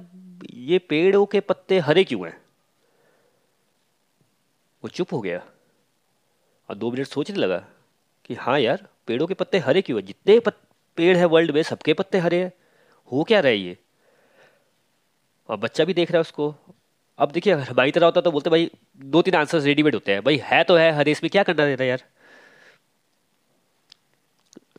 ये 0.54 0.80
पेड़ों 0.80 1.26
के 1.26 1.40
पत्ते 1.40 1.80
हरे 1.80 2.04
क्यों 2.04 2.26
हैं? 2.26 2.38
वो 4.84 4.90
चुप 4.90 5.14
हो 5.14 5.22
गया 5.22 5.42
और 6.70 6.76
दो 6.76 6.92
मिनट 6.92 7.08
सोचने 7.08 7.38
लगा 7.38 7.58
कि 8.26 8.34
हाँ 8.34 8.60
यार 8.60 8.88
पेड़ों 9.08 9.28
के 9.28 9.34
पत्ते 9.34 9.58
हरे 9.60 9.82
क्यों 9.82 10.00
हैं? 10.00 10.06
जितने 10.06 10.40
पत, 10.40 10.58
पेड़ 10.98 11.18
है 11.18 11.26
वर्ल्ड 11.26 11.52
में 11.52 11.62
सबके 11.64 11.94
पत्ते 11.94 12.18
हरे 12.18 12.44
हैं। 12.44 12.52
हो 13.12 13.24
क्या 13.24 13.40
रहे 13.40 13.56
ये? 13.56 13.78
और 15.50 15.58
बच्चा 15.58 15.86
भी 15.86 15.94
देख 15.94 16.12
रहा 16.12 16.18
है 16.18 16.22
उसको। 16.22 16.54
अब 17.20 17.32
देखिए 17.32 17.54
हमारी 17.54 17.92
तरह 17.92 18.06
होता 18.06 18.22
तो 18.22 18.32
बोलते 18.32 18.50
भाई 18.50 18.70
दो 18.98 19.22
तीन 19.22 19.36
आंसर्स 19.36 19.64
रेडीमेड 19.66 19.94
होते 19.94 20.12
हैं। 20.12 20.24
भाई 20.24 20.42
है 20.44 20.64
तो 20.64 20.76
है 20.76 20.92
हरे 20.92 21.12
इसमें 21.12 21.30
क्या 21.30 21.44
करना 21.44 21.66
देता 21.66 21.84
यार? 21.84 22.04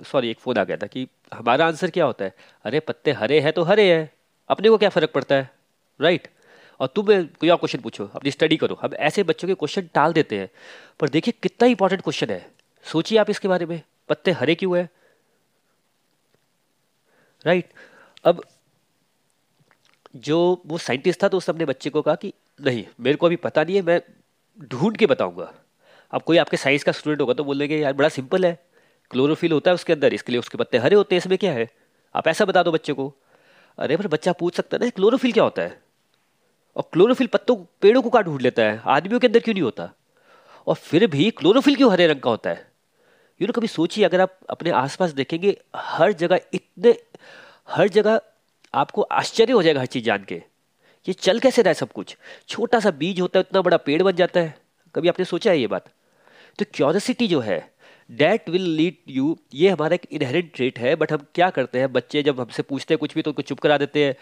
सॉरी, 0.04 0.30
एक 0.30 0.38
फ़ोन 0.38 0.56
आ 0.56 0.64
गया 0.64 0.76
था 0.76 0.86
कि 0.86 1.08
हमारा 1.34 1.66
आंसर 1.66 1.90
क्या 1.90 2.04
होता 2.04 2.24
है? 2.24 2.34
अरे, 2.64 2.80
पत्ते 2.80 3.12
हरे 3.12 3.40
हैं 3.40 3.52
तो 3.52 3.62
हरे 3.62 3.94
हैं। 3.94 4.10
अपने 4.48 4.68
को 4.68 4.78
क्या 4.78 4.88
फ़र्क 4.88 5.10
पड़ता 5.10 5.34
है? 5.34 5.50
राइट 6.00 6.28
और 6.80 6.86
तुम 6.86 7.06
कोई 7.24 7.48
और 7.48 7.56
क्वेश्चन 7.56 7.78
पूछो। 7.78 8.06
अपनी 8.06 8.30
स्टडी 8.30 8.56
करो। 8.56 8.78
हम 8.82 8.94
ऐसे 8.94 9.22
बच्चों 9.22 9.48
के 9.48 9.54
क्वेश्चन 9.54 9.88
टाल 9.94 10.12
देते 10.12 10.38
हैं। 10.38 10.50
पर 11.00 11.08
देखिए, 11.08 11.34
कितना 11.42 11.68
इंपॉर्टेंट 11.68 12.02
क्वेश्चन 12.02 12.30
है। 12.30 12.50
सोचिए 12.84 13.18
आप 13.18 13.30
इसके 13.30 13.48
बारे 13.48 13.66
में। 13.66 13.82
पत्ते 14.08 14.30
हरे 14.30 14.54
क्यों 14.54 14.78
है? 14.78 14.88
राइट 17.46 17.68
अब 18.24 18.44
जो 20.16 20.62
वो 20.66 20.78
साइंटिस्ट 20.78 21.22
था 21.22 21.28
तो 21.28 21.36
उसने 21.36 21.52
अपने 21.52 21.64
बच्चे 21.64 21.90
को 21.90 22.02
कहा 22.02 22.14
कि, 22.14 22.32
नहीं, 22.60 22.84
मेरे 23.00 23.16
को 23.16 23.26
अभी 23.26 23.36
पता 23.36 23.64
नहीं 23.64 23.76
है, 23.76 23.82
मैं 23.82 24.02
ढूंढ 24.60 24.96
के 24.96 25.06
बताऊँगा। 25.06 25.54
अब 26.10 26.22
कोई 26.22 26.36
आपके 26.36 26.56
साइंस 26.56 26.84
का 26.84 26.92
स्टूडेंट 26.92 27.20
होगा 27.20 27.34
तो 27.34 27.44
बोलेंगे, 27.44 27.78
यार, 27.78 27.92
बड़ा 27.92 28.08
सिंपल 28.08 28.46
है। 28.46 28.71
क्लोरोफिल 29.12 29.52
होता 29.52 29.70
है 29.70 29.74
उसके 29.74 29.92
अंदर, 29.92 30.14
इसके 30.14 30.32
लिए 30.32 30.38
उसके 30.38 30.58
पत्ते 30.58 30.78
हरे 30.78 30.96
होते 30.96 31.14
हैं, 31.14 31.18
इसमें 31.18 31.38
क्या 31.38 31.52
है? 31.52 31.70
आप 32.14 32.28
ऐसा 32.28 32.44
बता 32.44 32.62
दो 32.62 32.72
बच्चे 32.72 32.92
को। 32.92 33.14
अरे 33.78 33.96
पर 33.96 34.06
बच्चा 34.06 34.32
पूछ 34.32 34.54
सकता 34.54 34.76
है 34.76 34.84
ना 34.84 34.90
क्लोरोफिल 34.90 35.32
क्या 35.32 35.44
होता 35.44 35.62
है? 35.62 35.82
और 36.76 36.90
क्लोरोफिल 36.92 37.26
पत्तों, 37.26 37.56
पेड़ों 37.56 38.02
को 38.02 38.10
काट 38.10 38.24
ढूंढ 38.24 38.40
लेता 38.40 38.62
है? 38.62 38.82
आदमियों 38.86 39.20
के 39.20 39.26
अंदर 39.26 39.40
क्यों 39.40 39.54
नहीं 39.54 39.62
होता? 39.62 39.90
और 40.66 40.74
फिर 40.74 41.06
भी 41.06 41.30
क्लोरोफिल 41.30 41.76
क्यों 41.76 41.92
हरे 41.92 42.06
रंग 42.06 42.20
का 42.20 42.30
होता 42.30 42.50
है? 42.50 42.72
यू 43.42 43.46
नो 43.46 43.52
कभी 43.52 43.66
सोचिए, 43.66 44.04
अगर 44.04 44.20
आप 44.20 44.38
अपने 44.50 44.70
आसपास 44.70 45.10
देखेंगे, 45.10 45.60
हर 45.76 46.12
जगह 46.12 46.40
इतने, 46.54 46.98
हर 47.68 47.88
जगह 47.88 48.20
आपको 48.74 49.02
आश्चर्य 49.02 49.52
हो 49.52 49.62
जाएगा 49.62 49.80
हर 49.80 49.86
चीज़ 49.86 50.04
जान 50.04 50.24
के। 50.24 50.34
ये 51.08 51.12
चल 51.12 51.38
कैसे 51.38 51.62
रहा 51.62 51.70
है 51.70 51.74
सब 51.74 51.92
कुछ? 51.92 52.16
छोटा 52.48 52.80
सा 52.80 52.90
बीज 52.90 53.20
होता 53.20 53.38
है 53.38 53.44
इतना 53.48 53.62
बड़ा 53.62 53.76
पेड़ 53.76 54.02
बन 54.02 54.12
जाता 54.12 54.40
है। 54.40 54.54
कभी 54.94 55.08
आपने 55.08 55.24
सोचा 55.24 55.50
है 55.50 55.58
ये 55.58 55.66
बात? 55.66 55.88
तो 56.58 56.64
क्योरिसिटी 56.74 57.28
जो 57.28 57.40
है 57.40 57.71
डेट 58.12 58.48
विल 58.50 58.62
लीड 58.76 58.96
यू 59.08 59.36
ये 59.54 59.68
हमारा 59.68 59.94
एक 59.94 60.06
इनहेरेंट 60.12 60.50
ट्रेट 60.54 60.78
है 60.78 60.94
बट 60.96 61.12
हम 61.12 61.24
क्या 61.34 61.48
करते 61.50 61.78
हैं? 61.78 61.92
बच्चे 61.92 62.22
जब 62.22 62.40
हमसे 62.40 62.62
पूछते 62.62 62.94
हैं 62.94 62.98
कुछ 62.98 63.14
भी 63.14 63.22
तो 63.22 63.30
उनको 63.30 63.42
चुप 63.42 63.60
करा 63.60 63.78
देते 63.78 64.04
हैं। 64.04 64.14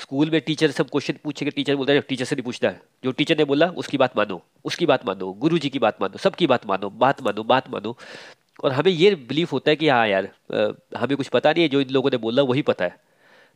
स्कूल 0.00 0.30
में 0.30 0.40
टीचर 0.40 0.70
सब 0.70 0.90
क्वेश्चन 0.90 1.18
पूछेंगे 1.24 1.50
टीचर 1.50 1.76
बोलता 1.76 1.92
है 1.92 2.00
टीचर 2.00 2.24
से 2.24 2.36
नहीं 2.36 2.44
पूछता 2.44 2.68
है। 2.68 2.80
जो 3.04 3.12
टीचर 3.12 3.38
ने 3.38 3.44
बोला, 3.44 3.66
उसकी 3.66 3.98
बात 3.98 4.16
मानो, 4.16 4.40
उसकी 4.64 4.86
बात 4.86 5.06
मानो 5.06 5.32
गुरु 5.32 5.58
जी 5.58 5.68
की 5.68 5.78
बात 5.78 6.02
मानो, 6.02 6.18
सबकी 6.18 6.46
बात 6.46 6.66
मानो 6.66 6.90
बात 6.90 7.22
मानो 7.22 7.42
बात 7.44 7.70
मानो। 7.70 7.96
और 8.64 8.72
हमें 8.72 8.90
ये 8.92 9.14
बिलीफ 9.14 9.52
होता 9.52 9.70
है 9.70 9.76
कि 9.76 9.88
हाँ 9.88 10.06
यार 10.08 10.28
हमें 10.96 11.16
कुछ 11.16 11.28
पता 11.28 11.52
नहीं 11.52 11.62
है, 11.62 11.68
जो 11.68 11.80
इन 11.80 11.90
लोगों 11.90 12.10
ने 12.10 12.16
बोला, 12.16 12.42
वही 12.42 12.62
पता 12.62 12.84
है। 12.84 12.96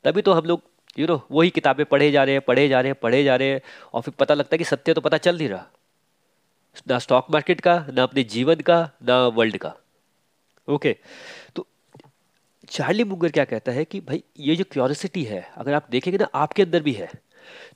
तभी 0.05 0.23
तो 0.23 0.33
हम 0.33 0.45
लोग 0.45 0.63
यू 0.99 1.07
नो 1.07 1.21
वही 1.31 1.51
किताबें 1.51 1.85
पढ़े 1.87 2.11
जा 2.11 2.25
रहे 2.25 2.35
हैं, 2.35 2.43
पढ़े 2.47 2.69
जा 2.69 2.81
रहे 2.81 2.91
हैं, 2.91 2.99
पढ़े 3.03 3.23
जा 3.25 3.37
रहे 3.37 3.49
हैं, 3.49 3.61
और 3.95 4.03
फिर 4.03 4.15
पता 4.19 4.35
लगता 4.35 4.55
है 4.55 4.59
कि 4.59 4.65
सत्य 4.65 4.95
तो 4.95 5.01
पता 5.01 5.17
चल 5.19 5.39
नहीं 5.39 5.49
रहा। 5.49 5.67
ना 6.89 6.99
स्टॉक 6.99 7.27
मार्केट 7.31 7.61
का, 7.61 7.87
ना 7.93 8.03
अपने 8.03 8.25
जीवन 8.25 8.55
का, 8.55 8.91
ना 9.03 9.27
वर्ल्ड 9.29 9.57
का। 9.57 9.75
ओके। 10.69 10.97
तो 11.57 11.67
चार्ली 12.69 13.05
मुंगर 13.05 13.31
क्या 13.31 13.45
कहता 13.45 13.73
है 13.73 13.85
कि 13.85 14.01
भाई, 14.01 14.23
ये 14.41 14.57
जो 14.57 14.65
क्यूरियोसिटी 14.65 15.25
है, 15.25 15.41
अगर 15.57 15.75
आप 15.75 15.87
देखेंगे 15.91 16.19
ना, 16.19 16.29
आपके 16.35 16.63
अंदर 16.63 16.83
भी 16.83 16.93
है 16.93 17.11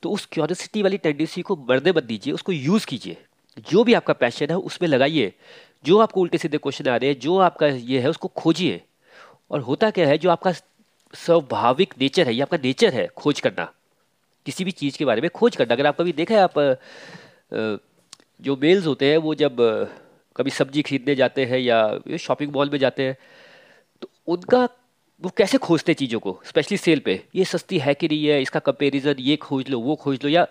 तो 0.03 0.09
उस 0.11 0.25
क्यूरियोसिटी 0.25 0.81
वाली 0.81 0.97
टेंडेंसी 0.97 1.41
को 1.41 1.55
मरने 1.69 1.91
मत 1.91 2.03
दीजिए, 2.03 2.33
उसको 2.33 2.51
यूज़ 2.51 2.85
कीजिए। 2.87 3.17
जो 3.69 3.83
भी 3.83 3.93
आपका 3.93 4.13
पैशन 4.13 4.49
है, 4.49 4.57
उसमें 4.57 4.87
लगाइए। 4.89 5.33
जो 5.85 5.97
आपको 5.99 6.21
उल्टे 6.21 6.37
सीधे 6.37 6.57
क्वेश्चन 6.57 6.89
आ 6.89 6.95
रहे 6.95 7.09
हैं, 7.09 7.19
जो 7.19 7.37
आपका 7.39 7.67
ये 7.67 7.99
है, 7.99 8.09
उसको 8.09 8.27
खोजिए। 8.37 8.81
और 9.51 9.59
होता 9.59 9.89
क्या 9.89 10.07
है, 10.07 10.17
जो 10.17 10.29
आपका 10.29 10.51
स्वाभाविक 11.13 11.93
नेचर 12.01 12.27
है, 12.27 12.33
ये 12.35 12.41
आपका 12.41 12.57
नेचर 12.57 12.93
है, 12.93 13.07
खोज 13.17 13.39
करना। 13.39 13.71
किसी 14.45 14.63
भी 14.63 14.71
चीज़ 14.73 14.97
के 14.97 15.05
बारे 15.05 15.21
में 15.21 15.29
खोज 15.29 15.55
करना। 15.55 15.73
अगर 15.73 15.85
आप 15.85 15.97
कभी 15.97 16.13
देखा 16.13 16.35
है 16.35 16.41
आप 16.41 16.53
जो 18.41 18.55
मेल्स 18.55 18.85
होते 18.85 19.11
हैं, 19.11 19.17
वो 19.17 19.35
जब 19.35 19.57
कभी 20.37 20.51
सब्ज़ी 20.51 20.81
खरीदने 20.81 21.15
जाते 21.15 21.45
हैं 21.45 21.59
या 21.59 22.17
शॉपिंग 22.19 22.51
मॉल 22.53 22.69
में 22.69 22.77
जाते 22.79 23.03
हैं 23.03 23.17
तो 24.01 24.09
उनका, 24.27 24.63
वो 25.21 25.29
कैसे 25.37 25.57
खोजते 25.57 25.93
चीज़ों 25.93 26.19
को? 26.19 26.39
स्पेशली 26.45 26.77
सेल 26.77 26.99
पे। 26.99 27.21
ये 27.35 27.45
सस्ती 27.45 27.77
है 27.79 27.93
कि 27.93 28.07
नहीं 28.07 28.25
है? 28.25 28.41
इसका 28.41 28.59
कंपेरिजन 28.61 29.15
ये 29.19 29.35
खोज 29.37 29.69
लो, 29.69 29.79
वो 29.79 29.95
खोज 29.95 30.19
लो, 30.23 30.29
या 30.29 30.47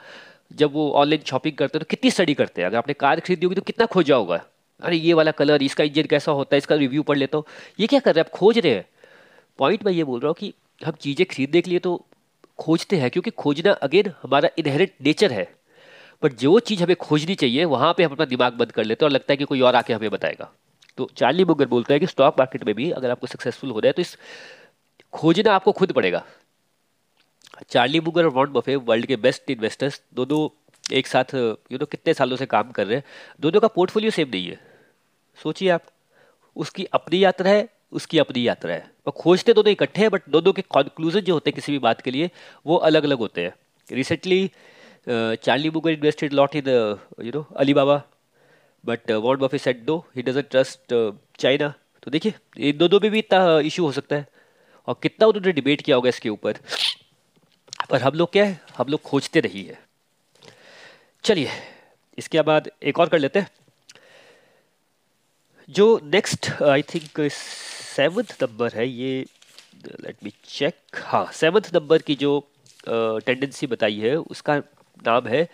जब 0.52 0.72
वो 0.72 0.90
ऑनलाइन 0.92 1.22
शॉपिंग 1.26 1.56
करते 1.56 1.78
हैं 1.78 1.84
तो 1.84 1.88
कितनी 1.90 2.10
स्टडी 2.10 2.34
करते 2.34 2.62
हैं? 2.62 2.68
अगर 2.68 2.78
आपने 2.78 2.94
कार 2.94 3.20
खरीदी 3.20 3.46
होगी 3.46 3.56
तो 3.56 3.62
कितना 3.62 3.86
खोजा 3.86 4.16
होगा? 4.16 4.40
अरे, 4.82 4.96
ये 4.96 5.12
वाला 5.14 5.30
कलर 5.32 5.62
इसका 5.62 5.84
इंजन 5.84 6.06
कैसा 6.06 6.32
होता 6.32 6.54
है? 6.54 6.58
इसका 6.58 6.74
रिव्यू 6.74 7.02
पढ़ 7.02 7.18
लेता 7.18 7.38
हूँ। 7.38 7.44
ये 7.80 7.86
क्या 7.86 8.00
कर 8.00 8.14
रहे 8.14 8.20
हैं? 8.20 8.28
आप 8.28 8.38
खोज 8.38 8.58
रहे 8.58 8.72
हैं। 8.72 8.84
पॉइंट 9.58 9.84
मैं 9.86 9.92
ये 9.92 10.04
बोल 10.04 10.20
रहा 10.20 10.28
हूँ 10.28 10.36
कि 10.38 10.52
हम 10.80 10.92
चीज़ें 11.00 11.26
खरीदने 11.26 11.60
के 11.60 11.70
लिए 11.70 11.78
तो 11.78 11.94
खोजते 12.58 12.96
हैं, 12.96 13.10
क्योंकि 13.10 13.30
खोजना 13.32 13.72
अगेन 13.82 14.12
हमारा 14.22 14.48
इनहेरिट 14.58 14.94
नेचर 15.02 15.32
है। 15.32 15.48
बट 16.22 16.34
जो 16.34 16.58
चीज़ 16.60 16.82
हमें 16.82 16.96
खोजनी 16.96 17.34
चाहिए, 17.34 17.64
वहाँ 17.64 17.92
पे 17.94 18.04
हम 18.04 18.12
अपना 18.12 18.24
दिमाग 18.26 18.52
बंद 18.52 18.72
कर 18.72 18.84
लेते 18.84 19.04
हैं 19.04 19.08
और 19.08 19.14
लगता 19.14 19.32
है 19.32 19.36
कि 19.36 19.44
कोई 19.44 19.60
और 19.60 19.74
आके 19.74 19.92
हमें 19.92 20.10
बताएगा। 20.10 20.50
तो 20.98 21.08
चार्ली 21.16 21.44
मुगर 21.44 21.66
बोलता 21.66 21.94
है 21.94 22.00
कि 22.00 22.06
स्टॉक 22.06 22.38
मार्केट 22.38 22.64
में 22.64 22.74
भी 22.74 22.90
अगर 22.90 23.10
आपको 23.10 23.26
सक्सेसफुल 23.26 23.70
हो 23.70 23.80
रहा 23.80 23.88
है 23.88 23.92
तो 23.92 24.02
इस 24.02 24.16
खोजना 25.12 25.54
आपको 25.54 25.72
खुद 25.72 25.92
पड़ेगा। 25.92 26.24
चार्ली 27.68 28.00
मुगर 28.00 28.24
और 28.24 28.30
वॉन्ट 28.30 28.50
बफे, 28.50 28.76
वर्ल्ड 28.76 29.06
के 29.06 29.16
बेस्ट 29.16 29.50
इन्वेस्टर्स 29.50 30.00
दोनों 30.14 30.48
एक 30.92 31.06
साथ 31.06 31.34
यू 31.34 31.78
नो 31.78 31.86
कितने 31.86 32.14
सालों 32.14 32.36
से 32.36 32.46
काम 32.46 32.70
कर 32.70 32.86
रहे 32.86 32.96
हैं, 32.96 33.04
दोनों 33.40 33.60
का 33.60 33.68
पोर्टफोलियो 33.68 34.10
सेम 34.10 34.28
नहीं 34.28 34.46
है। 34.46 34.58
सोचिए 35.42 35.68
आप, 35.68 35.82
उसकी 36.56 36.84
अपनी 36.84 37.22
यात्रा 37.24 37.50
है, 37.50 37.68
उसकी 37.92 38.18
अपनी 38.18 38.46
यात्रा 38.48 38.72
है। 38.74 38.90
और 39.06 39.12
खोजते 39.12 39.52
दोनों 39.52 39.72
इकट्ठे 39.72 40.00
हैं, 40.00 40.10
बट 40.10 40.22
दोनों 40.28 40.52
के 40.52 40.62
कंक्लूजन 40.62 41.20
जो 41.20 41.34
होते 41.34 41.50
हैं 41.50 41.54
किसी 41.54 41.72
भी 41.72 41.78
बात 41.78 42.00
के 42.00 42.10
लिए, 42.10 42.30
वो 42.66 42.76
अलग 42.76 43.04
अलग 43.04 43.18
होते 43.18 43.44
हैं। 43.44 43.54
Recently 43.92 44.50
Charlie 45.06 45.70
Munger 45.70 45.90
invested 45.90 46.32
lot 46.32 46.56
in 46.56 46.68
you 46.68 47.32
know 47.34 47.42
Alibaba 47.74 48.02
but 48.84 49.10
want 49.10 49.40
Buffett 49.40 49.58
said 49.58 49.84
though 49.84 49.98
he 50.16 50.22
doesn't 50.22 50.48
trust 50.50 50.94
China 51.40 51.72
तो 52.02 52.10
देखिए 52.10 52.34
इन 52.68 52.76
दोनों 52.78 53.00
में 53.02 53.10
भी 53.10 53.18
इतना 53.18 53.58
इशू 53.60 53.84
हो 53.84 53.92
सकता 53.92 54.16
है। 54.16 54.26
और 54.88 54.94
कितना 55.02 55.26
उन्होंने 55.26 55.52
डिबेट 55.52 55.80
किया 55.82 55.96
होगा 55.96 56.08
इसके 56.08 56.28
ऊपर। 56.28 56.58
पर 57.90 58.02
हम 58.02 58.14
लोग 58.14 58.32
क्या 58.32 58.44
है 58.44 58.60
हम 58.76 58.86
लोग 58.90 59.02
खोजते 59.02 59.40
रही 59.40 59.62
है 59.64 59.78
चलिए 61.24 61.50
इसके 62.18 62.42
बाद 62.42 62.70
एक 62.82 62.98
और 62.98 63.08
कर 63.08 63.18
लेते 63.18 63.38
हैं। 63.38 63.50
जो 65.68 65.86
next 66.04 66.50
I 66.62 66.82
think 66.94 67.20
seventh 67.32 68.36
number 68.42 68.72
है 68.74 68.88
ये 68.88 69.24
लेट 70.02 70.16
मी 70.24 70.32
चेक 70.44 71.02
हाँ 71.04 71.30
सेवन्थ 71.34 71.74
नंबर 71.74 72.02
की 72.02 72.14
जो 72.14 72.38
टेंडेंसी 72.88 73.66
uh, 73.66 73.72
बताई 73.72 73.98
है 74.00 74.16
उसका 74.16 74.60
नाम 74.96 75.26
है 75.28 75.48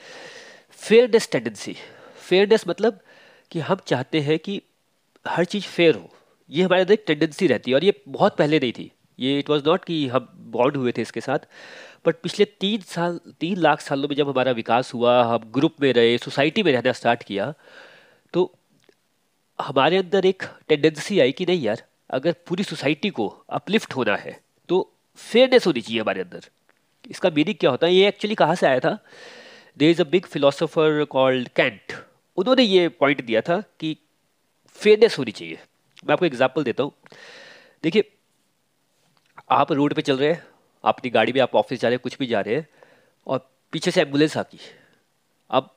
फेयरनेस 0.79 1.29
टेंडेंसी 1.33 1.77
फेयरनेस 2.21 2.65
मतलब 2.69 3.01
कि 3.51 3.61
हम 3.61 3.81
चाहते 3.87 4.21
हैं 4.21 4.39
कि 4.39 4.61
हर 5.25 5.45
चीज़ 5.45 5.65
फेयर 5.67 5.95
हो। 5.95 6.09
ये 6.51 6.63
हमारे 6.63 6.83
अंदर 6.83 6.93
एक 6.93 7.05
टेंडेंसी 7.07 7.47
रहती 7.47 7.71
है 7.71 7.75
और 7.75 7.85
ये 7.85 8.01
बहुत 8.09 8.37
पहले 8.37 8.59
नहीं 8.59 8.73
थी। 8.73 8.91
ये 9.19 9.39
इट 9.39 9.51
वॉज़ 9.51 9.63
नॉट 9.67 9.85
कि 9.85 10.07
हम 10.09 10.29
बॉन्ड 10.53 10.77
हुए 10.77 10.93
थे 10.93 11.03
इसके 11.03 11.21
साथ। 11.21 11.39
बट 12.07 12.17
पिछले 12.23 12.45
तीन 12.61 12.81
साल, 12.83 13.21
तीन 13.41 13.57
लाख 13.59 13.81
सालों 13.81 14.09
में 14.09 14.15
जब 14.17 14.29
हमारा 14.29 14.53
विकास 14.53 14.93
हुआ, 14.95 15.23
हम 15.25 15.51
ग्रुप 15.55 15.77
में 15.83 15.93
रहे 15.93 16.17
सोसाइटी 16.19 16.63
में 16.63 16.73
रहना 16.73 16.93
स्टार्ट 16.93 17.23
किया 17.23 17.53
तो 18.35 18.53
हमारे 19.59 19.97
अंदर 19.97 20.27
एक 20.27 20.43
टेंडेंसी 20.69 21.19
आई 21.21 21.33
कि 21.33 21.47
नहीं 21.47 21.63
यार, 21.63 21.83
अगर 22.11 22.35
पूरी 22.47 22.65
सोसाइटी 22.65 23.11
को 23.11 23.27
अपलिफ्ट 23.51 23.95
होना 23.95 24.17
है 24.17 24.39
तो 24.69 24.89
फेयरनेस 25.19 25.67
होनी 25.67 25.81
चाहिए 25.81 26.01
हमारे 26.01 26.21
अंदर। 26.21 26.49
इसका 27.05 27.31
मीनिंग 27.31 27.57
क्या 27.61 27.71
होता 27.71 27.87
है? 27.87 27.95
ये 27.95 28.09
एक्चुअली 28.09 28.35
कहाँ 28.35 28.55
से 28.55 28.67
आया 28.67 28.81
था? 28.81 28.99
There 29.79 29.91
is 29.91 30.01
a 30.03 30.05
big 30.05 30.27
philosopher 30.27 31.05
called 31.11 31.49
Kant 31.49 31.93
उन्होंने 32.39 32.63
ये 32.63 32.89
पॉइंट 32.89 33.25
दिया 33.25 33.41
था 33.41 33.63
कि 33.81 33.97
फेयरनेस 34.81 35.19
होनी 35.19 35.33
चाहिए। 35.33 35.59
मैं 36.07 36.13
आपको 36.13 36.27
एग्ज़ाम्पल 36.27 36.65
देता 36.65 36.83
हूँ। 36.83 36.93
देखिए, 37.85 38.11
आप 39.51 39.73
रोड 39.73 39.95
पे 39.95 40.03
चल 40.03 40.17
रहे 40.19 40.29
हैं, 40.33 40.43
अपनी 40.85 41.11
गाड़ी 41.11 41.33
में 41.33 41.41
आप 41.41 41.55
ऑफ़िस 41.57 41.81
जा 41.81 41.89
रहे 41.89 41.95
हैं, 41.95 42.01
कुछ 42.03 42.19
भी 42.19 42.27
जा 42.27 42.41
रहे 42.41 42.55
हैं, 42.55 42.67
और 43.27 43.49
पीछे 43.73 43.91
से 43.91 44.01
एंबुलेंस 44.01 44.37
आती 44.37 44.59
अब 45.51 45.71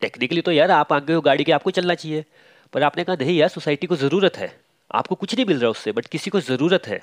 टेक्निकली 0.00 0.40
तो 0.40 0.52
यार 0.52 0.70
आप 0.70 0.92
आगे 0.92 1.12
हो, 1.12 1.20
गाड़ी 1.20 1.44
के 1.44 1.52
आपको 1.52 1.70
चलना 1.70 1.94
चाहिए। 1.94 2.24
पर 2.72 2.82
आपने 2.82 3.04
कहा, 3.04 3.16
नहीं 3.16 3.36
यार 3.36 3.48
सोसाइटी 3.48 3.86
को 3.86 3.96
ज़रूरत 3.96 4.36
है। 4.36 4.52
आपको 4.90 5.14
कुछ 5.14 5.34
नहीं 5.34 5.46
मिल 5.46 5.58
रहा 5.60 5.70
उससे 5.70 5.92
बट 5.92 6.06
किसी 6.06 6.30
को 6.30 6.40
ज़रूरत 6.40 6.86
है। 6.86 7.00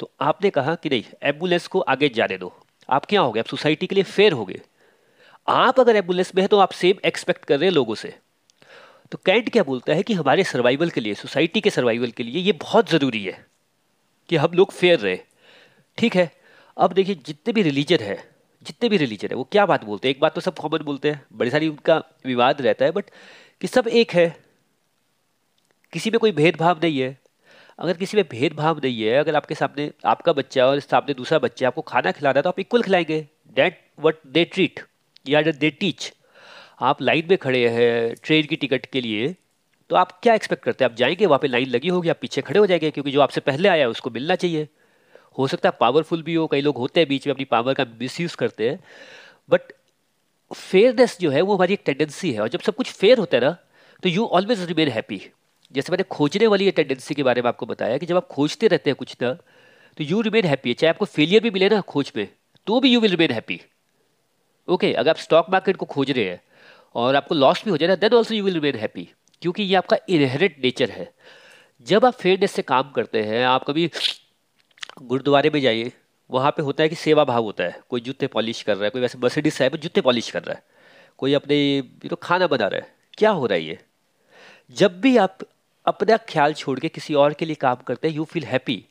तो 0.00 0.10
आपने 0.20 0.50
कहा 0.50 0.74
कि 0.74 0.88
नहीं 0.88 1.02
एंबुलेंस 1.22 1.66
को 1.66 1.80
आगे 1.80 2.08
जाने 2.08 2.38
दो। 2.38 2.52
आप 2.90 3.06
क्या 3.06 3.20
हो 3.20 3.32
गए? 3.32 3.40
आप 3.40 3.46
सोसाइटी 3.46 3.86
के 3.86 3.94
लिए 3.94 4.04
फेयर 4.04 4.32
हो 4.32 4.44
गए। 4.44 4.60
आप 5.48 5.80
अगर 5.80 5.96
एंबुलेंस 5.96 6.34
में 6.34 6.42
है 6.42 6.48
तो 6.48 6.58
आप 6.58 6.72
सेम 6.72 6.96
एक्सपेक्ट 7.04 7.44
कर 7.44 7.58
रहे 7.58 7.68
हैं 7.68 7.74
लोगों 7.74 7.94
से। 7.94 8.14
तो 9.12 9.18
कैंट 9.26 9.48
क्या 9.50 9.62
बोलता 9.62 9.92
है 9.92 10.02
कि 10.02 10.14
हमारे 10.14 10.44
सर्वाइवल 10.44 10.90
के 10.90 11.00
लिए, 11.00 11.14
सोसाइटी 11.14 11.60
के 11.60 11.70
सर्वाइवल 11.70 12.10
के 12.10 12.22
लिए 12.22 12.42
ये 12.42 12.52
बहुत 12.52 12.90
ज़रूरी 12.90 13.24
है 13.24 13.46
कि 14.28 14.36
हम 14.36 14.52
लोग 14.52 14.72
फेयर 14.72 14.98
रहे। 14.98 15.18
ठीक 15.98 16.16
है? 16.16 16.30
अब 16.76 16.92
देखिए, 16.92 17.14
जितने 17.14 17.52
भी 17.52 17.62
रिलीजन 17.62 17.98
है, 18.00 18.30
जितने 18.62 18.88
भी 18.88 18.96
रिलीजन 18.96 19.28
है, 19.30 19.36
वो 19.36 19.44
क्या 19.44 19.66
बात 19.66 19.84
बोलते 19.84 20.08
हैं? 20.08 20.14
एक 20.14 20.20
बात 20.20 20.34
तो 20.34 20.40
सब 20.40 20.58
कॉमन 20.58 20.78
बोलते 20.78 21.10
हैं। 21.10 21.24
बड़ी 21.32 21.50
सारी 21.50 21.68
उनका 21.68 22.02
विवाद 22.26 22.60
रहता 22.62 22.84
है 22.84 22.90
बट 22.90 23.04
कि 23.60 23.66
सब 23.66 23.88
एक 23.88 24.12
है। 24.12 24.44
किसी 25.92 26.10
में 26.10 26.18
कोई 26.20 26.32
भेदभाव 26.32 26.80
नहीं 26.82 26.98
है। 27.00 27.18
अगर 27.80 27.96
किसी 27.96 28.16
में 28.16 28.24
भेदभाव 28.30 28.80
नहीं 28.84 29.02
है, 29.02 29.16
अगर 29.16 29.36
आपके 29.36 29.54
सामने 29.54 29.90
आपका 30.06 30.32
बच्चा 30.32 30.66
और 30.66 30.80
सामने 30.80 31.14
दूसरा 31.14 31.38
बच्चा 31.38 31.66
आपको 31.66 31.82
खाना 31.82 32.10
खिला 32.12 32.30
रहा 32.30 32.38
है 32.38 32.42
तो 32.42 32.48
आप 32.48 32.58
इक्वल 32.60 32.82
खिलाएँगे। 32.82 33.20
डेट 33.56 33.78
वट 34.00 34.16
दे 34.26 34.44
ट्रीट 34.44 34.80
या 35.26 35.42
दे 35.42 35.70
टीच 35.70 36.12
आप 36.80 37.00
लाइन 37.02 37.26
में 37.30 37.36
खड़े 37.38 37.68
हैं 37.68 38.14
ट्रेन 38.24 38.46
की 38.46 38.56
टिकट 38.56 38.86
के 38.86 39.00
लिए 39.00 39.34
तो 39.90 39.96
आप 39.96 40.12
क्या 40.22 40.34
एक्सपेक्ट 40.34 40.64
करते 40.64 40.84
हैं? 40.84 40.90
आप 40.90 40.96
जाएँगे, 40.96 41.26
वहाँ 41.26 41.38
पे 41.38 41.48
लाइन 41.48 41.68
लगी 41.68 41.88
होगी, 41.88 42.08
आप 42.08 42.18
पीछे 42.20 42.42
खड़े 42.42 42.58
हो 42.60 42.66
जाएँगे, 42.66 42.90
क्योंकि 42.90 43.10
जो 43.10 43.20
आपसे 43.20 43.40
पहले 43.40 43.68
आया 43.68 43.80
है, 43.80 43.88
उसको 43.88 44.10
मिलना 44.10 44.34
चाहिए। 44.34 44.68
हो 45.38 45.46
सकता 45.46 45.68
है 45.68 45.76
पावरफुल 45.80 46.22
भी 46.22 46.34
हो, 46.34 46.46
कई 46.46 46.60
लोग 46.60 46.76
होते 46.76 47.00
हैं 47.00 47.08
बीच 47.08 47.26
में, 47.26 47.34
अपनी 47.34 47.44
पावर 47.44 47.74
का 47.74 47.84
मिस 48.00 48.34
करते 48.34 48.68
हैं। 48.68 48.78
बट 49.50 49.72
फेयरनेस 50.50 51.16
जो 51.20 51.30
है, 51.30 51.40
वो 51.40 51.56
हमारी 51.56 51.72
एक 51.72 51.82
टेंडेंसी 51.86 52.32
है, 52.32 52.40
और 52.40 52.48
जब 52.48 52.60
सब 52.60 52.74
कुछ 52.74 52.92
फेयर 52.92 53.18
होता 53.18 53.36
है 53.36 53.44
ना 53.44 53.56
तो 54.02 54.08
यू 54.08 54.24
ऑलवेज 54.26 54.64
रिमेन 54.64 54.88
हैप्पी 54.88 55.22
जैसे 55.72 55.92
मैंने 55.92 56.02
खोजने 56.02 56.46
वाली 56.46 56.64
ये 56.64 56.70
टेंडेंसी 56.70 57.14
के 57.14 57.22
बारे 57.22 57.42
में 57.42 57.48
आपको 57.48 57.66
बताया 57.66 57.98
कि 57.98 58.06
जब 58.06 58.16
आप 58.16 58.26
खोजते 58.26 58.68
रहते 58.68 58.90
हैं 58.90 58.96
कुछ 58.96 59.16
ना 59.22 59.32
तो 59.96 60.04
यू 60.04 60.20
रिमेन 60.20 60.44
हैप्पी 60.44 60.74
चाहे 60.74 60.90
आपको 60.90 61.04
फेलियर 61.04 61.42
भी 61.42 61.50
मिले 61.50 61.68
ना 61.68 61.80
खोज 61.80 62.12
में 62.16 62.28
तो 62.66 62.80
भी 62.80 62.92
you 62.92 63.00
will 63.00 63.10
remain 63.10 63.30
happy 63.30 63.60
okay 64.68 64.92
अगर 64.92 65.10
आप 65.10 65.16
स्टॉक 65.16 65.46
मार्केट 65.50 65.76
को 65.76 65.86
खोज 65.86 66.10
रहे 66.10 66.24
हैं 66.24 66.40
और 66.94 67.16
आपको 67.16 67.34
लॉस 67.34 67.64
भी 67.64 67.70
हो 67.70 67.76
जाए 67.76 67.88
ना 67.88 67.94
then 67.94 68.14
also 68.14 68.34
you 68.34 68.44
will 68.44 68.54
remain 68.54 68.76
happy 68.76 69.08
क्योंकि 69.42 69.62
ये 69.62 69.74
आपका 69.74 69.96
इनहेरिट 70.08 70.64
नेचर 70.64 70.90
है। 70.90 71.14
जब 71.86 72.04
आप 72.04 72.14
फेयरनेस 72.14 72.52
से 72.52 72.62
काम 72.62 72.90
करते 72.90 73.22
हैं, 73.22 73.44
आप 73.44 73.64
कभी 73.64 73.90
गुरुद्वारे 75.02 75.50
में 75.50 75.60
जाइए, 75.60 75.92
वहाँ 76.30 76.50
पे 76.50 76.62
होता 76.62 76.82
है 76.82 76.88
कि 76.88 76.94
सेवा 76.94 77.24
भाव 77.24 77.44
होता 77.44 77.64
है। 77.64 77.80
कोई 77.88 78.00
जूते 78.00 78.26
पॉलिश 78.26 78.62
कर 78.62 78.74
रहा 78.74 78.84
है, 78.84 78.90
कोई 78.90 79.02
वैसे 79.02 79.18
मर्सिडीज 79.18 79.52
साहब 79.52 79.76
जूते 79.76 80.00
पॉलिश 80.00 80.30
कर 80.30 80.42
रहा 80.42 80.54
है। 80.54 80.62
कोई 81.18 81.34
अपने 81.34 81.76
यू 81.76 82.06
नो 82.06 82.16
खाना 82.16 82.46
बना 82.46 82.66
रहा 82.66 82.80
है। 82.80 82.94
क्या 83.18 83.30
हो 83.30 83.46
रहा 83.46 83.58
है 83.58 83.64
ये? 83.64 83.78
जब 84.70 85.00
भी 85.00 85.16
आप 85.16 85.38
अपना 85.86 86.16
ख्याल 86.16 86.54
छोड़ 86.54 86.78
के 86.80 86.88
किसी 86.88 87.14
और 87.14 87.34
के 87.34 87.44
लिए 87.44 87.54
काम 87.54 87.76
करते 87.76 88.08
हैं 88.08 88.14
यू 88.14 88.24
फील 88.24 88.44
हैप्पी 88.44 88.84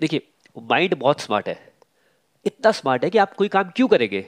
देखिए 0.00 0.28
माइंड 0.58 0.94
बहुत 0.94 1.20
स्मार्ट 1.20 1.48
है। 1.48 1.72
इतना 2.46 2.70
स्मार्ट 2.72 3.04
है 3.04 3.10
कि 3.10 3.18
आप 3.18 3.34
कोई 3.34 3.48
काम 3.48 3.70
क्यों 3.76 3.88
करेंगे? 3.88 4.20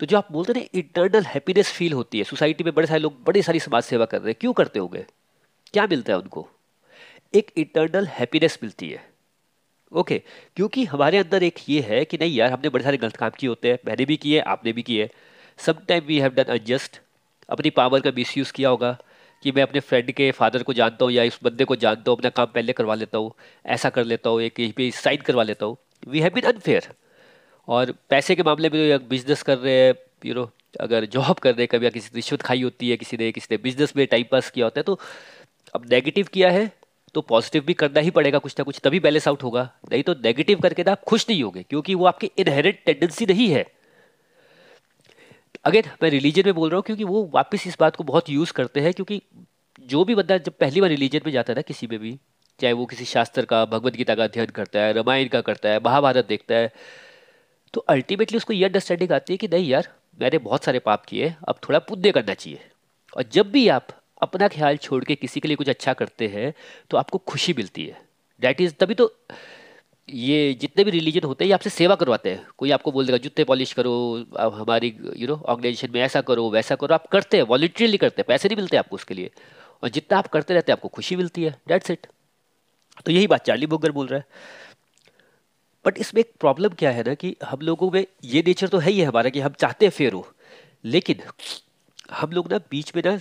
तो 0.00 0.06
जो 0.06 0.16
आप 0.16 0.32
बोलते 0.32 0.52
हैं 0.52 0.68
इंटरनल 0.74 1.24
हैप्पीनेस 1.24 1.72
फील 1.72 1.92
होती 1.92 2.18
है 2.18 2.24
सोसाइटी 2.24 2.64
में 2.64 2.74
बड़े 2.74 2.86
सारे 2.86 3.00
लोग 3.00 3.22
बड़ी 3.24 3.42
सारी 3.42 3.60
समाज 3.60 3.82
सेवा 3.82 4.04
कर 4.04 4.18
रहे 4.18 4.30
हैं 4.30 4.36
क्यों 4.40 4.52
करते 4.52 4.78
होंगे? 4.78 5.04
क्या 5.72 5.86
मिलता 5.86 6.12
है 6.12 6.18
उनको? 6.18 6.48
एक 7.34 7.50
इंटरनल 7.56 8.06
हैप्पीनेस 8.06 8.58
मिलती 8.62 8.88
है। 8.90 9.10
ओके 9.92 10.14
okay, 10.14 10.54
क्योंकि 10.56 10.84
हमारे 10.84 11.18
अंदर 11.18 11.42
एक 11.42 11.58
ये 11.68 11.80
है 11.80 12.04
कि 12.04 12.18
नहीं 12.18 12.34
यार 12.34 12.52
हमने 12.52 12.68
बड़े 12.68 12.84
सारे 12.84 12.96
गलत 12.96 13.16
काम 13.16 13.30
किए 13.30 13.48
होते 13.48 13.70
हैं 13.70 13.78
मैंने 13.86 14.04
भी 14.04 14.16
किए 14.16 14.40
आपने 14.40 14.72
भी 14.72 14.82
किए। 14.82 15.10
Sometime 15.58 16.04
we 16.04 16.18
have 16.18 16.32
done 16.32 16.42
unjust 16.42 17.00
अपनी 17.48 17.70
पावर 17.70 18.00
का 18.00 18.10
मिस 18.10 18.36
यूज़ 18.38 18.52
किया 18.52 18.68
होगा। 18.68 18.98
कि 19.42 19.52
मैं 19.52 19.62
अपने 19.62 19.80
फ्रेंड 19.82 20.10
के 20.12 20.30
फादर 20.32 20.62
को 20.62 20.72
जानता 20.72 21.04
हूँ 21.04 21.12
या 21.12 21.22
इस 21.22 21.38
बंदे 21.44 21.64
को 21.64 21.76
जानता 21.76 22.10
हूँ, 22.10 22.18
अपना 22.18 22.30
काम 22.30 22.46
पहले 22.54 22.72
करवा 22.72 22.94
लेता 22.94 23.18
हूँ, 23.18 23.32
ऐसा 23.66 23.90
कर 23.90 24.04
लेता 24.04 24.30
हूँ, 24.30 24.40
एक 24.42 24.56
कहीं 24.56 24.72
पे 24.72 24.90
साइन 24.92 25.20
करवा 25.26 25.42
लेता 25.42 25.66
हूँ। 25.66 25.76
वी 26.08 26.20
हैव 26.20 26.32
बिन 26.34 26.44
अनफेयर 26.44 26.88
और 27.68 27.94
पैसे 28.10 28.34
के 28.34 28.42
मामले 28.42 28.68
में 28.70 29.08
बिज़नेस 29.08 29.42
कर 29.42 29.58
रहे 29.58 29.74
हैं 29.76 29.94
यू 30.24 30.34
नो 30.34 30.50
अगर 30.80 31.04
जॉब 31.06 31.38
कर 31.38 31.50
रहे 31.50 31.62
हैं, 31.62 31.68
कभी 31.68 31.90
किसी 31.90 32.10
रिश्वत 32.14 32.42
खाई 32.42 32.62
होती 32.62 32.90
है, 32.90 32.96
किसी 32.96 33.16
ने 33.16 33.30
किसी 33.32 33.48
ने 33.50 33.56
बिज़नेस 33.62 33.92
में 33.96 34.06
टाइम 34.06 34.24
पास 34.30 34.50
किया 34.50 34.66
होता 34.66 34.80
है 34.80 34.84
तो 34.84 34.98
अब 35.74 35.84
नेगेटिव 35.90 36.28
किया 36.32 36.50
है 36.50 36.70
तो 37.14 37.20
पॉजिटिव 37.22 37.62
भी 37.64 37.74
करना 37.74 38.00
ही 38.00 38.10
पड़ेगा 38.10 38.38
कुछ 38.38 38.54
ना 38.58 38.64
कुछ, 38.64 38.80
तभी 38.84 39.00
बैलेंस 39.00 39.28
आउट 39.28 39.42
होगा। 39.42 39.62
नहीं 39.90 40.02
तो 40.02 40.14
नेगेटिव 40.14 40.60
करके 40.60 40.82
ना 40.82 40.92
आप 40.92 41.02
खुश 41.04 41.26
नहीं 41.28 41.42
होगे, 41.42 41.62
क्योंकि 41.62 41.94
वो 41.94 42.06
आपकी 42.06 42.30
इनहेरेंट 42.38 42.78
टेंडेंसी 42.86 43.26
नहीं 43.26 43.48
है। 43.48 43.64
अगेन 45.64 45.84
मैं 46.02 46.08
रिलीजन 46.10 46.42
में 46.46 46.54
बोल 46.54 46.68
रहा 46.70 46.76
हूँ 46.76 46.82
क्योंकि 46.82 47.04
वो 47.04 47.30
वापस 47.34 47.66
इस 47.66 47.76
बात 47.80 47.96
को 47.96 48.04
बहुत 48.04 48.28
यूज़ 48.30 48.52
करते 48.52 48.80
हैं 48.80 48.92
क्योंकि 48.94 49.20
जो 49.88 50.04
भी 50.04 50.14
बंदा 50.14 50.38
जब 50.38 50.52
पहली 50.60 50.80
बार 50.80 50.90
रिलीजन 50.90 51.20
में 51.26 51.32
जाता 51.32 51.52
है 51.52 51.56
ना 51.56 51.62
किसी 51.62 51.86
में 51.86 51.98
भी, 51.98 52.18
चाहे 52.60 52.72
वो 52.72 52.86
किसी 52.86 53.04
शास्त्र 53.04 53.44
का, 53.44 53.64
भगवत 53.64 53.96
गीता 53.96 54.14
का 54.14 54.24
अध्ययन 54.24 54.46
करता 54.50 54.80
है, 54.80 54.92
रामायण 54.92 55.28
का 55.28 55.40
करता 55.40 55.68
है, 55.68 55.80
महाभारत 55.84 56.26
देखता 56.28 56.54
है 56.54 56.72
तो 57.74 57.80
अल्टीमेटली 57.88 58.36
उसको 58.36 58.52
ये 58.52 58.64
अंडरस्टैंडिंग 58.64 59.12
आती 59.12 59.32
है 59.32 59.36
कि 59.36 59.48
नहीं 59.48 59.68
यार, 59.68 59.88
मैंने 60.18 60.38
बहुत 60.40 60.64
सारे 60.64 60.78
पाप 60.80 61.04
किए, 61.06 61.34
अब 61.48 61.58
थोड़ा 61.68 61.78
पुण्य 61.80 62.10
करना 62.12 62.34
चाहिए। 62.34 62.60
और 63.16 63.24
जब 63.32 63.50
भी 63.50 63.66
आप 63.68 63.86
अपना 64.22 64.48
ख्याल 64.48 64.76
छोड़ 64.78 65.04
के 65.04 65.14
किसी 65.14 65.40
के 65.40 65.48
लिए 65.48 65.56
कुछ 65.56 65.68
अच्छा 65.68 65.92
करते 65.92 66.28
हैं 66.28 66.52
तो 66.90 66.96
आपको 66.96 67.18
खुशी 67.18 67.52
मिलती 67.58 67.84
है। 67.86 68.00
डैट 68.40 68.60
इज़ 68.60 68.74
तभी 68.80 68.94
तो 68.94 69.12
ये 70.08 70.54
जितने 70.54 70.84
भी 70.84 70.90
रिलीजन 70.90 71.20
होते 71.24 71.44
हैं, 71.44 71.48
ये 71.48 71.54
आपसे 71.54 71.70
सेवा 71.70 71.94
करवाते 71.94 72.30
हैं। 72.30 72.46
कोई 72.58 72.70
आपको 72.70 72.92
बोल 72.92 73.06
देगा, 73.06 73.18
जूते 73.18 73.44
पॉलिश 73.44 73.72
करो, 73.72 74.24
अब 74.36 74.54
हमारी 74.54 74.96
यू 75.16 75.28
नो 75.28 75.34
ऑर्गेनाइजेशन 75.34 75.90
में 75.90 76.00
ऐसा 76.00 76.20
करो, 76.20 76.50
वैसा 76.50 76.74
करो। 76.74 76.94
आप 76.94 77.06
करते 77.06 77.36
हैं 77.36 77.44
वॉल्ट्रियरली 77.44 77.96
करते 77.96 78.22
हैं, 78.22 78.24
पैसे 78.28 78.48
नहीं 78.48 78.56
मिलते 78.56 78.76
आपको 78.76 78.96
उसके 78.96 79.14
लिए। 79.14 79.30
और 79.82 79.88
जितना 79.88 80.18
आप 80.18 80.26
करते 80.26 80.54
रहते 80.54 80.72
हैं, 80.72 80.76
आपको 80.76 80.88
खुशी 80.88 81.16
मिलती 81.16 81.44
है। 81.44 81.60
डेट्स 81.68 81.90
इट 81.90 82.06
तो 83.06 83.12
यही 83.12 83.26
बात 83.26 83.44
चार्ली 83.44 83.66
बुगर 83.66 83.90
बोल 83.90 84.06
रहा 84.06 84.18
है। 84.18 84.24
बट 85.86 85.98
इसमें 85.98 86.20
एक 86.20 86.32
प्रॉब्लम 86.40 86.68
क्या 86.68 86.90
है 86.90 87.02
ना 87.02 87.14
कि 87.14 87.36
हम 87.44 87.58
लोगों 87.60 87.90
में 87.90 88.06
ये 88.24 88.44
नेचर 88.46 88.68
तो 88.68 88.78
है 88.78 88.90
ही 88.90 89.00
है 89.00 89.06
हमारा 89.06 89.30
कि 89.30 89.40
हम 89.40 89.52
चाहते 89.52 89.86
हैं 89.86 89.90
फेयर 89.90 90.12
हो। 90.12 90.32
लेकिन 90.84 91.20
हम 92.10 92.30
लोग 92.30 92.52
ना, 92.52 92.58
बीच 92.58 92.92
में 92.96 93.02
ना, 93.06 93.20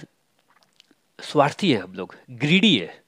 स्वार्थी 1.20 1.72
है 1.72 1.80
हम 1.80 1.94
लोग 1.94 2.16
ग्रीडी 2.32 2.78
है। 2.78 3.01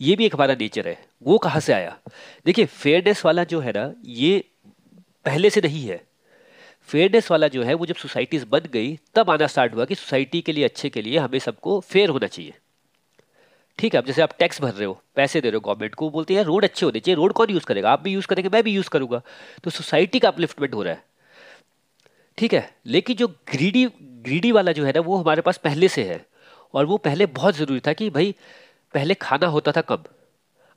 ये 0.00 0.16
भी 0.16 0.26
एक 0.26 0.34
हमारा 0.34 0.54
नेचर 0.54 0.88
है। 0.88 1.06
वो 1.22 1.38
कहाँ 1.38 1.60
से 1.60 1.72
आया? 1.72 1.98
देखिए 2.46 2.64
फेयरनेस 2.64 3.24
वाला 3.24 3.44
जो 3.44 3.60
है 3.60 3.70
ना, 3.70 3.94
ये 4.04 4.44
पहले 5.24 5.50
से 5.50 5.60
नहीं 5.60 5.88
है। 5.88 6.06
फेयरनेस 6.82 7.30
वाला 7.30 7.48
जो 7.48 7.62
है, 7.62 7.74
वो 7.74 7.86
जब 7.86 7.94
सोसाइटीज 7.94 8.44
बन 8.44 8.60
गई, 8.60 8.98
तब 9.14 9.30
आना 9.30 9.46
स्टार्ट 9.46 9.74
हुआ 9.74 9.84
कि 9.84 9.94
सोसाइटी 9.94 10.40
के 10.40 10.52
लिए, 10.52 10.64
अच्छे 10.64 10.90
के 10.90 11.02
लिए 11.02 11.18
हमें 11.18 11.38
सबको 11.38 11.80
फेयर 11.80 12.08
होना 12.08 12.26
चाहिए। 12.26 12.54
ठीक 13.78 13.94
है, 13.94 14.00
अब 14.00 14.06
जैसे 14.06 14.22
आप 14.22 14.30
टैक्स 14.38 14.62
भर 14.62 14.72
रहे 14.72 14.84
हो, 14.84 15.02
पैसे 15.14 15.40
दे 15.40 15.50
रहे 15.50 15.56
हो 15.56 15.60
गवर्नमेंट 15.60 15.94
को 15.94 16.10
बोलते 16.10 16.34
हैं 16.34 16.42
रोड 16.42 16.64
अच्छे 16.64 16.86
होने 16.86 17.00
चाहिए 17.00 17.16
रोड 17.16 17.32
कौन 17.32 17.50
यूज़ 17.50 17.64
करेगा? 17.64 17.90
आप 17.90 18.00
भी 18.00 18.10
यूज़ 18.10 18.26
करेंगे, 18.26 18.48
मैं 18.48 18.62
भी 18.62 18.70
यूज़ 18.70 18.90
करूँगा। 18.90 19.22
तो 19.64 19.70
सोसाइटी 19.70 20.18
का 20.18 20.28
अपलिफ्टमेंट 20.28 20.74
हो 20.74 20.82
रहा 20.82 20.92
है। 20.92 21.04
ठीक 22.38 22.54
है, 22.54 22.76
लेकिन 22.86 23.16
जो 23.16 23.28
ग्रीडी 23.28 23.86
ग्रीडी 24.02 24.52
वाला 24.52 24.72
जो 24.72 24.84
है 24.84 24.92
ना, 24.92 25.00
वो 25.00 25.16
हमारे 25.16 25.42
पास 25.42 25.58
पहले 25.58 25.88
से 25.88 26.04
है। 26.04 26.26
और 26.74 26.86
वो 26.86 26.96
पहले 26.96 27.26
बहुत 27.26 27.56
ज़रूरी 27.56 27.80
था 27.80 27.92
कि 27.92 28.10
भाई 28.10 28.34
पहले 28.94 29.14
खाना 29.14 29.46
होता 29.46 29.72
था 29.72 29.80
कब? 29.80 30.04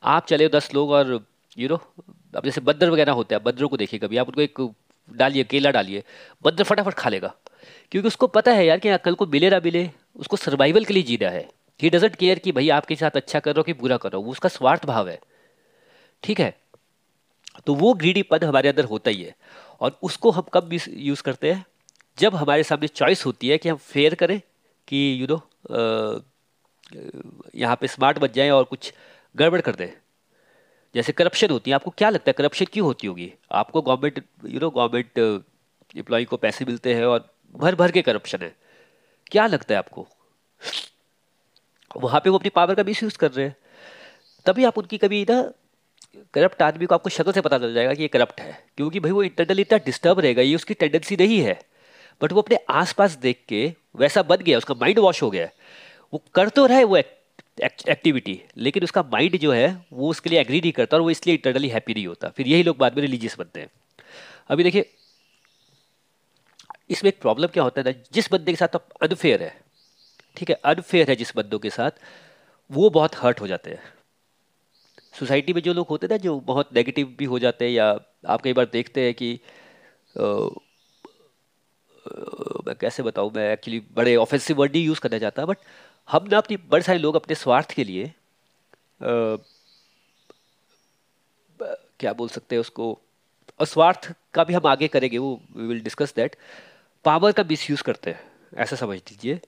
आप 0.03 0.25
चले 0.25 0.47
दस 0.47 0.73
लोग 0.73 0.91
और 0.91 1.25
यू 1.57 1.69
नो 1.69 1.75
अब 2.35 2.45
जैसे 2.45 2.61
बद्र 2.61 2.89
वगैरह 2.89 3.11
होते 3.11 3.35
हैं 3.35 3.43
बद्रों 3.43 3.69
को 3.69 3.77
देखिए 3.77 3.99
कभी। 3.99 4.17
आप 4.17 4.27
उनको 4.27 4.41
एक 4.41 4.73
डालिए, 5.13 5.43
केला 5.43 5.71
डालिए 5.71 6.03
बद्र 6.43 6.63
फटाफट 6.63 6.93
खा 6.93 7.09
लेगा। 7.09 7.33
क्योंकि 7.91 8.07
उसको 8.07 8.27
पता 8.27 8.51
है 8.51 8.65
यार 8.65 8.79
कि 8.79 8.97
कल 8.97 9.13
को 9.13 9.25
मिले 9.25 9.49
ना 9.49 9.59
मिले, 9.65 9.91
उसको 10.15 10.37
सर्वाइवल 10.37 10.85
के 10.85 10.93
लिए 10.93 11.03
जीना 11.03 11.29
है। 11.29 11.49
ही 11.81 11.89
डजेंट 11.89 12.15
केयर 12.15 12.39
कि 12.39 12.51
भाई 12.51 12.69
आपके 12.69 12.95
साथ 12.95 13.11
अच्छा 13.11 13.39
कर 13.39 13.51
रहा 13.51 13.59
हो 13.59 13.63
कि 13.63 13.73
बुरा 13.73 13.97
कर 13.97 14.09
रहा 14.09 14.17
हो, 14.17 14.23
वो 14.23 14.31
उसका 14.31 14.49
स्वार्थ 14.49 14.85
भाव 14.85 15.09
है। 15.09 15.19
ठीक 16.23 16.39
है? 16.39 16.59
तो 17.67 17.75
वो 17.75 17.93
ग्रीडी 17.93 18.23
पद 18.23 18.43
हमारे 18.43 18.69
अंदर 18.69 18.83
होता 18.83 19.09
ही 19.09 19.23
है। 19.23 19.35
और 19.81 19.99
उसको 20.03 20.31
हम 20.31 20.43
कब 20.53 20.79
यूज़ 20.89 21.23
करते 21.23 21.51
हैं? 21.51 21.65
जब 22.19 22.35
हमारे 22.35 22.63
सामने 22.63 22.87
चॉइस 22.87 23.25
होती 23.25 23.49
है 23.49 23.57
कि 23.57 23.69
हम 23.69 23.77
फेयर 23.77 24.15
करें, 24.15 24.41
कि 24.87 25.21
यू 25.21 25.27
नो 25.27 25.37
यहाँ 27.55 27.75
पे 27.75 27.87
स्मार्ट 27.87 28.19
बच 28.19 28.33
जाए 28.33 28.49
और 28.49 28.63
कुछ 28.63 28.93
गड़बड़ 29.35 29.61
कर 29.61 29.75
दें। 29.75 29.87
जैसे 30.95 31.11
करप्शन 31.11 31.49
होती 31.49 31.71
है, 31.71 31.75
आपको 31.75 31.91
क्या 31.91 32.09
लगता 32.09 32.29
है 32.29 32.33
करप्शन 32.33 32.65
क्यों 32.65 32.87
होती 32.87 33.07
होगी? 33.07 33.33
आपको 33.51 33.81
government 33.81 34.23
you 34.45 34.59
know 34.59 34.69
government 34.69 35.43
employee 35.97 36.25
को 36.25 36.37
पैसे 36.37 36.65
मिलते 36.65 36.93
हैं 36.93 37.05
और 37.05 37.33
भर 37.55 37.75
भर 37.75 37.91
के 37.91 38.01
करप्शन 38.01 38.39
है। 38.41 38.55
क्या 39.27 39.47
लगता 39.47 39.73
है 39.73 39.77
आपको? 39.77 40.07
वहाँ 41.97 42.21
पे 42.21 42.29
वो 42.29 42.37
अपनी 42.37 42.49
पावर 42.49 42.75
का 42.75 42.83
मिस 42.83 43.03
यूज़ 43.03 43.17
कर 43.17 43.31
रहे 43.31 43.45
हैं। 43.45 43.55
तभी 44.45 44.63
आप 44.63 44.77
उनकी 44.77 44.97
कभी 44.97 45.25
ना 45.29 45.51
करप्ट 46.33 46.61
आदमी 46.61 46.85
को 46.85 46.95
आपको 46.95 47.09
शक्ल 47.09 47.31
से 47.31 47.41
पता 47.41 47.57
चल 47.57 47.73
जाएगा 47.73 47.93
कि 47.93 48.01
ये 48.01 48.07
करप्ट 48.07 48.41
है। 48.41 48.65
क्योंकि 48.77 48.99
भाई 48.99 49.11
वो 49.11 49.23
इंटरनली 49.23 49.61
इतना 49.61 49.77
डिस्टर्ब 49.77 50.19
रहेगा, 50.19 50.41
ये 50.41 50.55
उसकी 50.55 50.73
टेंडेंसी 50.73 51.15
नहीं 51.15 51.39
है। 51.39 51.61
बट 52.21 52.31
वो 52.31 52.41
अपने 52.41 52.57
आसपास 52.69 53.11
देख 53.11 53.43
के 53.47 53.73
वैसा 53.95 54.23
बन 54.23 54.35
गया, 54.35 54.57
उसका 54.57 54.73
माइंड 54.73 54.99
वॉश 54.99 55.21
हो 55.21 55.31
गया। 55.31 55.49
वो 56.13 56.23
कर 56.35 56.49
तो 56.49 56.65
रहा 56.65 56.77
है 56.77 56.83
वो 56.83 56.97
एक्टिविटी 56.97 58.39
लेकिन 58.57 58.83
उसका 58.83 59.01
माइंड 59.11 59.37
जो 59.37 59.51
है 59.51 59.67
वो 59.93 60.09
उसके 60.09 60.29
लिए 60.29 60.39
एग्री 60.41 60.59
नहीं 60.61 60.71
करता 60.71 60.97
और 60.97 61.03
वो 61.03 61.09
इसलिए 61.09 61.35
इंटरनली 61.35 61.67
हैप्पी 61.69 61.93
नहीं 61.93 62.07
होता। 62.07 62.29
फिर 62.29 62.47
यही 62.47 62.63
लोग 62.63 62.77
बाद 62.77 62.95
में 62.95 63.01
रिलीजियस 63.01 63.37
बनते 63.39 63.59
हैं। 63.59 63.69
अभी 64.49 64.63
देखिए 64.63 64.89
इसमें 66.89 67.07
एक 67.09 67.21
प्रॉब्लम 67.21 67.47
क्या 67.47 67.63
होता 67.63 67.81
है 67.81 67.91
ना 67.91 68.03
जिस 68.13 68.31
बंदे 68.31 68.51
के 68.51 68.55
साथ 68.55 68.75
आप 68.75 68.87
अनफेयर 69.01 69.43
है 69.43 69.53
ठीक 70.37 70.49
है 70.49 70.55
अनफेयर 70.65 71.09
है 71.09 71.15
जिस 71.15 71.35
बंदों 71.35 71.59
के 71.59 71.69
साथ 71.69 71.91
वो 72.69 72.89
बहुत 72.89 73.15
हर्ट 73.15 73.41
हो 73.41 73.47
जाते 73.47 73.69
हैं। 73.69 73.79
सोसाइटी 75.19 75.53
में 75.53 75.61
जो 75.61 75.73
लोग 75.73 75.87
होते 75.87 76.07
हैं 76.07 76.11
ना 76.11 76.17
जो 76.17 76.39
बहुत 76.39 76.73
नेगेटिव 76.75 77.15
भी 77.17 77.25
हो 77.25 77.39
जाते 77.39 77.65
हैं 77.65 77.71
या 77.71 77.87
आप 78.27 78.41
कई 78.41 78.53
बार 78.53 78.65
देखते 78.65 79.01
हैं 79.01 79.13
कि 79.13 79.33
आ, 80.17 80.23
आ, 80.23 80.49
मैं 82.67 82.75
कैसे 82.75 83.03
बताऊँ 83.03 83.31
मैं 83.35 83.51
एक्चुअली 83.53 83.79
बड़े 83.93 84.15
ऑफेंसिव 84.15 84.57
वर्ड 84.57 84.71
नहीं 84.71 84.83
यूज़ 84.85 84.99
करना 84.99 85.17
चाहता 85.19 85.45
बट 85.45 85.57
हम 86.11 86.27
ना 86.31 86.37
अपनी 86.37 86.57
बड़े 86.57 86.83
सारे 86.83 86.99
लोग 86.99 87.15
अपने 87.15 87.35
स्वार्थ 87.35 87.71
के 87.71 87.83
लिए 87.83 88.05
आ, 88.05 89.37
क्या 91.99 92.13
बोल 92.13 92.29
सकते 92.29 92.55
हैं 92.55 92.59
उसको 92.61 92.91
और 93.59 93.65
स्वार्थ 93.65 94.11
का 94.33 94.43
भी 94.43 94.53
हम 94.53 94.67
आगे 94.67 94.87
करेंगे 94.87 95.17
वो 95.17 95.41
we 95.57 95.67
will 95.67 95.81
discuss 95.81 96.13
that 96.15 96.35
power 97.05 97.31
का 97.31 97.43
मिस 97.43 97.69
यूज़ 97.69 97.83
करते 97.83 98.11
हैं 98.11 98.31
ऐसा 98.57 98.75
समझ 98.75 98.97
लीजिए। 98.97 99.39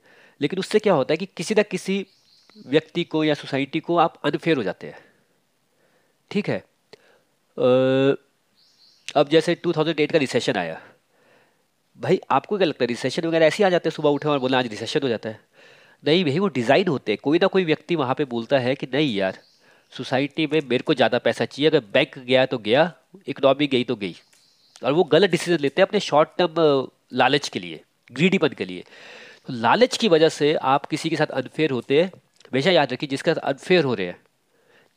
लेकिन 0.42 0.60
उससे 0.60 0.80
क्या 0.80 0.94
होता 0.94 1.14
है 1.14 1.18
कि 1.18 1.26
किसी 1.26 1.56
ना 1.56 1.62
किसी 1.62 2.06
व्यक्ति 2.68 3.04
को 3.04 3.24
या 3.24 3.34
सोसाइटी 3.34 3.80
को 3.80 3.98
आप 3.98 4.20
अनफेयर 4.26 4.58
हो 4.58 4.64
जाते 4.64 4.88
हैं। 4.88 5.00
ठीक 6.32 6.50
है? 6.50 6.64
अब 9.16 9.30
जैसे 9.30 9.56
2008 9.64 10.12
का 10.12 10.18
रिसेशन 10.18 10.56
आया। 10.56 10.82
भाई 11.98 12.20
आपको 12.32 12.58
क्या 12.58 12.68
लगता 12.68 12.84
है 12.84 12.88
रिसेशन 12.88 13.28
वगैरह 13.28 13.46
ऐसे 13.46 13.58
ही 13.58 13.64
आ 13.64 13.70
जाते 13.70 13.90
हैं 13.90 13.96
सुबह 13.96 14.10
उठे 14.10 14.30
और 14.30 14.40
बोला 14.40 14.60
आज 14.60 14.68
रिसेशन 14.68 15.00
हो 15.04 15.10
जाता 15.10 15.30
है। 15.30 15.40
नहीं 16.04 16.24
भाई 16.26 16.40
वो 16.40 16.48
डिज़ाइन 16.50 16.88
होते 16.88 17.12
हैं। 17.12 17.20
कोई 17.24 17.40
ना 17.40 17.48
कोई 17.48 17.64
व्यक्ति 17.66 17.96
वहाँ 17.96 18.16
पे 18.16 18.26
बोलता 18.28 18.60
है 18.60 18.76
कि 18.76 18.88
नहीं 18.94 19.16
यार 19.16 19.38
सोसाइटी 19.94 20.46
में 20.48 20.60
मेरे 20.70 20.84
को 20.84 20.94
ज़्यादा 20.94 21.18
पैसा 21.20 21.46
चाहिए, 21.46 21.70
अगर 21.70 21.80
बैंक 21.94 22.18
गया 22.20 22.46
तो 22.46 22.58
गया 22.60 22.92
इकोनॉमी 23.28 23.68
गई 23.68 23.84
तो 23.84 23.96
गई। 23.96 24.16
और 24.84 24.94
वो 24.94 25.04
गलत 25.06 25.30
डिसीज़न 25.30 25.60
लेते 25.62 25.82
हैं 25.82 25.88
अपने 25.88 26.00
शॉर्ट 26.00 26.30
टर्म 26.38 26.88
लालच 27.14 27.48
के 27.50 27.60
लिए 27.60 27.80
ग्रीडीपन 28.10 28.54
के 28.58 28.66
लिए। 28.66 28.84
तो 29.48 29.54
लालच 29.56 29.98
की 29.98 30.08
वजह 30.08 30.30
से 30.30 30.54
आप 30.56 30.86
किसी 30.86 31.10
के 31.10 31.16
साथ 31.16 31.28
अनफेयर 31.34 31.72
होते 31.72 32.02
हैं, 32.02 32.12
हमेशा 32.46 32.72
याद 32.72 32.94
रखिए, 32.94 33.10
जिसके 33.10 33.34
साथ 33.34 33.42
अनफेयर 33.44 33.84
हो 33.84 33.94
रहे 33.94 34.08
हैं, 34.08 34.18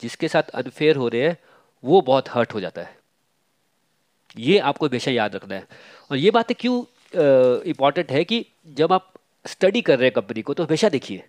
जिसके 0.01 0.29
साथ 0.29 0.49
अनफेयर 0.55 0.97
हो 0.97 1.09
रहे 1.09 1.23
हैं, 1.23 1.37
वो 1.85 2.01
बहुत 2.03 2.29
हर्ट 2.31 2.55
हो 2.55 2.61
जाता 2.61 2.81
है। 2.81 2.95
ये 4.37 4.59
आपको 4.61 4.87
हमेशा 4.87 5.11
याद 5.11 5.35
रखना 5.35 5.55
है। 5.55 5.67
और 6.11 6.17
ये 6.17 6.31
बातें 6.31 6.57
क्यों 6.61 6.85
इंपॉर्टेंट 7.67 8.11
है 8.13 8.25
कि 8.25 8.45
जब 8.77 8.93
आप 8.93 9.13
स्टडी 9.47 9.81
कर 9.83 9.99
रहे 9.99 10.07
हैं 10.07 10.13
कंपनी 10.15 10.43
को 10.43 10.55
तो 10.55 10.65
हमेशा 10.65 10.89
देखिए 10.89 11.23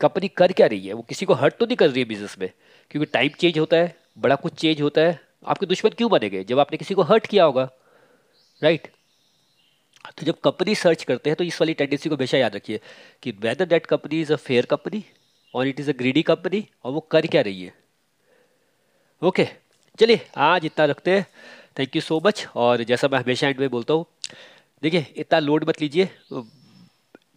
कंपनी 0.00 0.28
कर 0.30 0.52
क्या 0.52 0.66
रही 0.66 0.86
है? 0.86 0.92
वो 0.92 1.02
किसी 1.02 1.26
को 1.26 1.34
हर्ट 1.34 1.56
तो 1.56 1.66
नहीं 1.66 1.76
कर 1.76 1.88
रही 1.88 2.00
है 2.00 2.08
बिज़नेस 2.08 2.36
में, 2.38 2.48
क्योंकि 2.90 3.10
टाइम 3.12 3.30
चेंज 3.40 3.58
होता 3.58 3.76
है, 3.76 3.94
बड़ा 4.18 4.36
कुछ 4.36 4.54
चेंज 4.54 4.80
होता 4.82 5.00
है, 5.00 5.18
आपके 5.46 5.66
दुश्मन 5.66 5.90
क्यों 5.90 6.10
बनेंगे? 6.10 6.42
जब 6.44 6.58
आपने 6.60 6.78
किसी 6.78 6.94
को 6.94 7.02
हर्ट 7.04 7.26
किया 7.26 7.44
होगा 7.44 7.68
राइट 8.62 8.86
तो 10.08 10.26
जब 10.26 10.38
कंपनी 10.44 10.74
सर्च 10.74 11.02
करते 11.04 11.30
हैं 11.30 11.36
तो 11.36 11.44
इस 11.44 11.60
वाली 11.60 11.74
टेंडेंसी 11.74 12.08
को 12.08 12.14
हमेशा 12.14 12.38
याद 12.38 12.54
रखिए 12.56 12.80
कि 13.22 13.30
whether 13.42 13.66
that 13.66 13.86
company 13.86 14.20
is 14.20 14.32
a 14.32 14.36
fair 14.38 14.66
company 14.66 15.04
और 15.54 15.66
it 15.68 15.80
is 15.80 15.90
a 15.90 15.94
greedy 15.98 16.22
company 16.22 16.64
और 16.84 16.92
वो 16.92 17.00
कर 17.10 17.26
क्या 17.26 17.42
रही 17.42 17.62
है। 17.62 17.74
ओके 19.22 19.46
चलिए, 19.98 20.20
आज 20.38 20.64
इतना 20.64 20.84
रखते 20.84 21.10
हैं। 21.10 21.26
थैंक 21.78 21.96
यू 21.96 22.02
सो 22.02 22.20
मच 22.24 22.46
और 22.56 22.82
जैसा 22.84 23.08
मैं 23.08 23.18
हमेशा 23.18 23.48
एंड 23.48 23.60
में 23.60 23.68
बोलता 23.70 23.94
हूँ, 23.94 24.04
देखिए, 24.82 25.06
इतना 25.16 25.38
लोड 25.38 25.68
मत 25.68 25.80
लीजिए। 25.80 26.08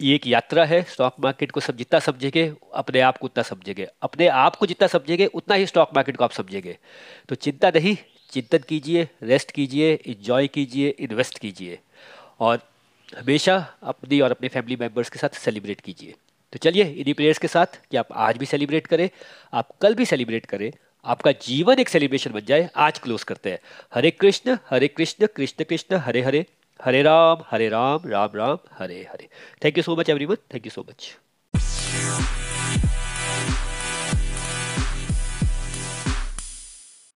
ये 0.00 0.14
एक 0.14 0.26
यात्रा 0.26 0.64
है 0.64 0.82
स्टॉक 0.82 1.14
मार्केट 1.20 1.50
को 1.50 1.60
सब 1.60 1.76
जितना 1.76 2.00
समझेंगे, 2.00 2.52
अपने 2.74 3.00
आप 3.00 3.18
को 3.18 3.24
उतना 3.24 3.42
समझेंगे। 3.42 3.88
अपने 4.02 4.26
आप 4.26 4.56
को 4.56 4.66
जितना 4.66 4.88
समझेंगे, 4.88 5.26
उतना 5.26 5.54
ही 5.54 5.66
स्टॉक 5.66 5.90
मार्केट 5.94 6.16
को 6.16 6.24
आप 6.24 6.30
समझेंगे। 6.30 6.78
तो 7.28 7.34
चिंता 7.34 7.68
नहीं, 7.68 7.96
चिंतन 8.30 8.58
कीजिए 8.58 9.08
रेस्ट 9.22 9.50
कीजिए 9.50 9.94
इंजॉय 9.94 10.46
कीजिए 10.46 10.88
इन्वेस्ट 10.88 11.38
कीजिए। 11.38 11.78
और 12.40 12.60
हमेशा 13.18 13.74
अपनी 13.82 14.20
और 14.20 14.30
अपने 14.30 14.48
फैमिली 14.48 14.76
मेंबर्स 14.76 15.08
के 15.08 15.18
साथ 15.18 15.28
सेलिब्रेट 15.28 15.80
कीजिए। 15.80 16.14
तो 16.52 16.58
चलिए, 16.58 16.84
इन्हीं 16.84 17.14
प्लेयर्स 17.14 17.38
के 17.38 17.48
साथ 17.48 17.66
कि 17.90 17.96
आप 17.96 18.08
आज 18.12 18.36
भी 18.36 18.46
सेलिब्रेट 18.46 18.86
करें, 18.86 19.10
आप 19.52 19.68
कल 19.82 19.94
भी 19.94 20.04
सेलिब्रेट 20.04 20.46
करें, 20.46 20.72
आपका 21.04 21.32
जीवन 21.32 21.78
एक 21.78 21.88
सेलिब्रेशन 21.88 22.30
बन 22.30 22.40
जाए। 22.40 22.70
आज 22.76 22.98
क्लोज 22.98 23.22
करते 23.22 23.50
हैं। 23.50 23.58
Hare 23.94 24.10
Krishna 24.10 24.58
Hare 24.70 24.88
Krishna 24.88 25.26
Krishna 25.26 25.64
Krishna, 25.64 25.96
Hare 25.96 26.22
Hare. 26.22 26.46
Hare 26.84 27.02
Ram 27.02 27.44
Hare 27.50 27.68
Ram 27.68 28.00
Ram 28.06 28.30
Ram, 28.34 28.58
Hare 28.78 29.06
Hare. 29.12 29.28
Thank 29.64 29.76
you 29.78 29.82
so 29.82 29.96
much 29.96 30.10
everyone 30.10 30.36
thank 30.54 30.66
you 30.66 30.70
so 30.70 30.84
much 30.88 31.16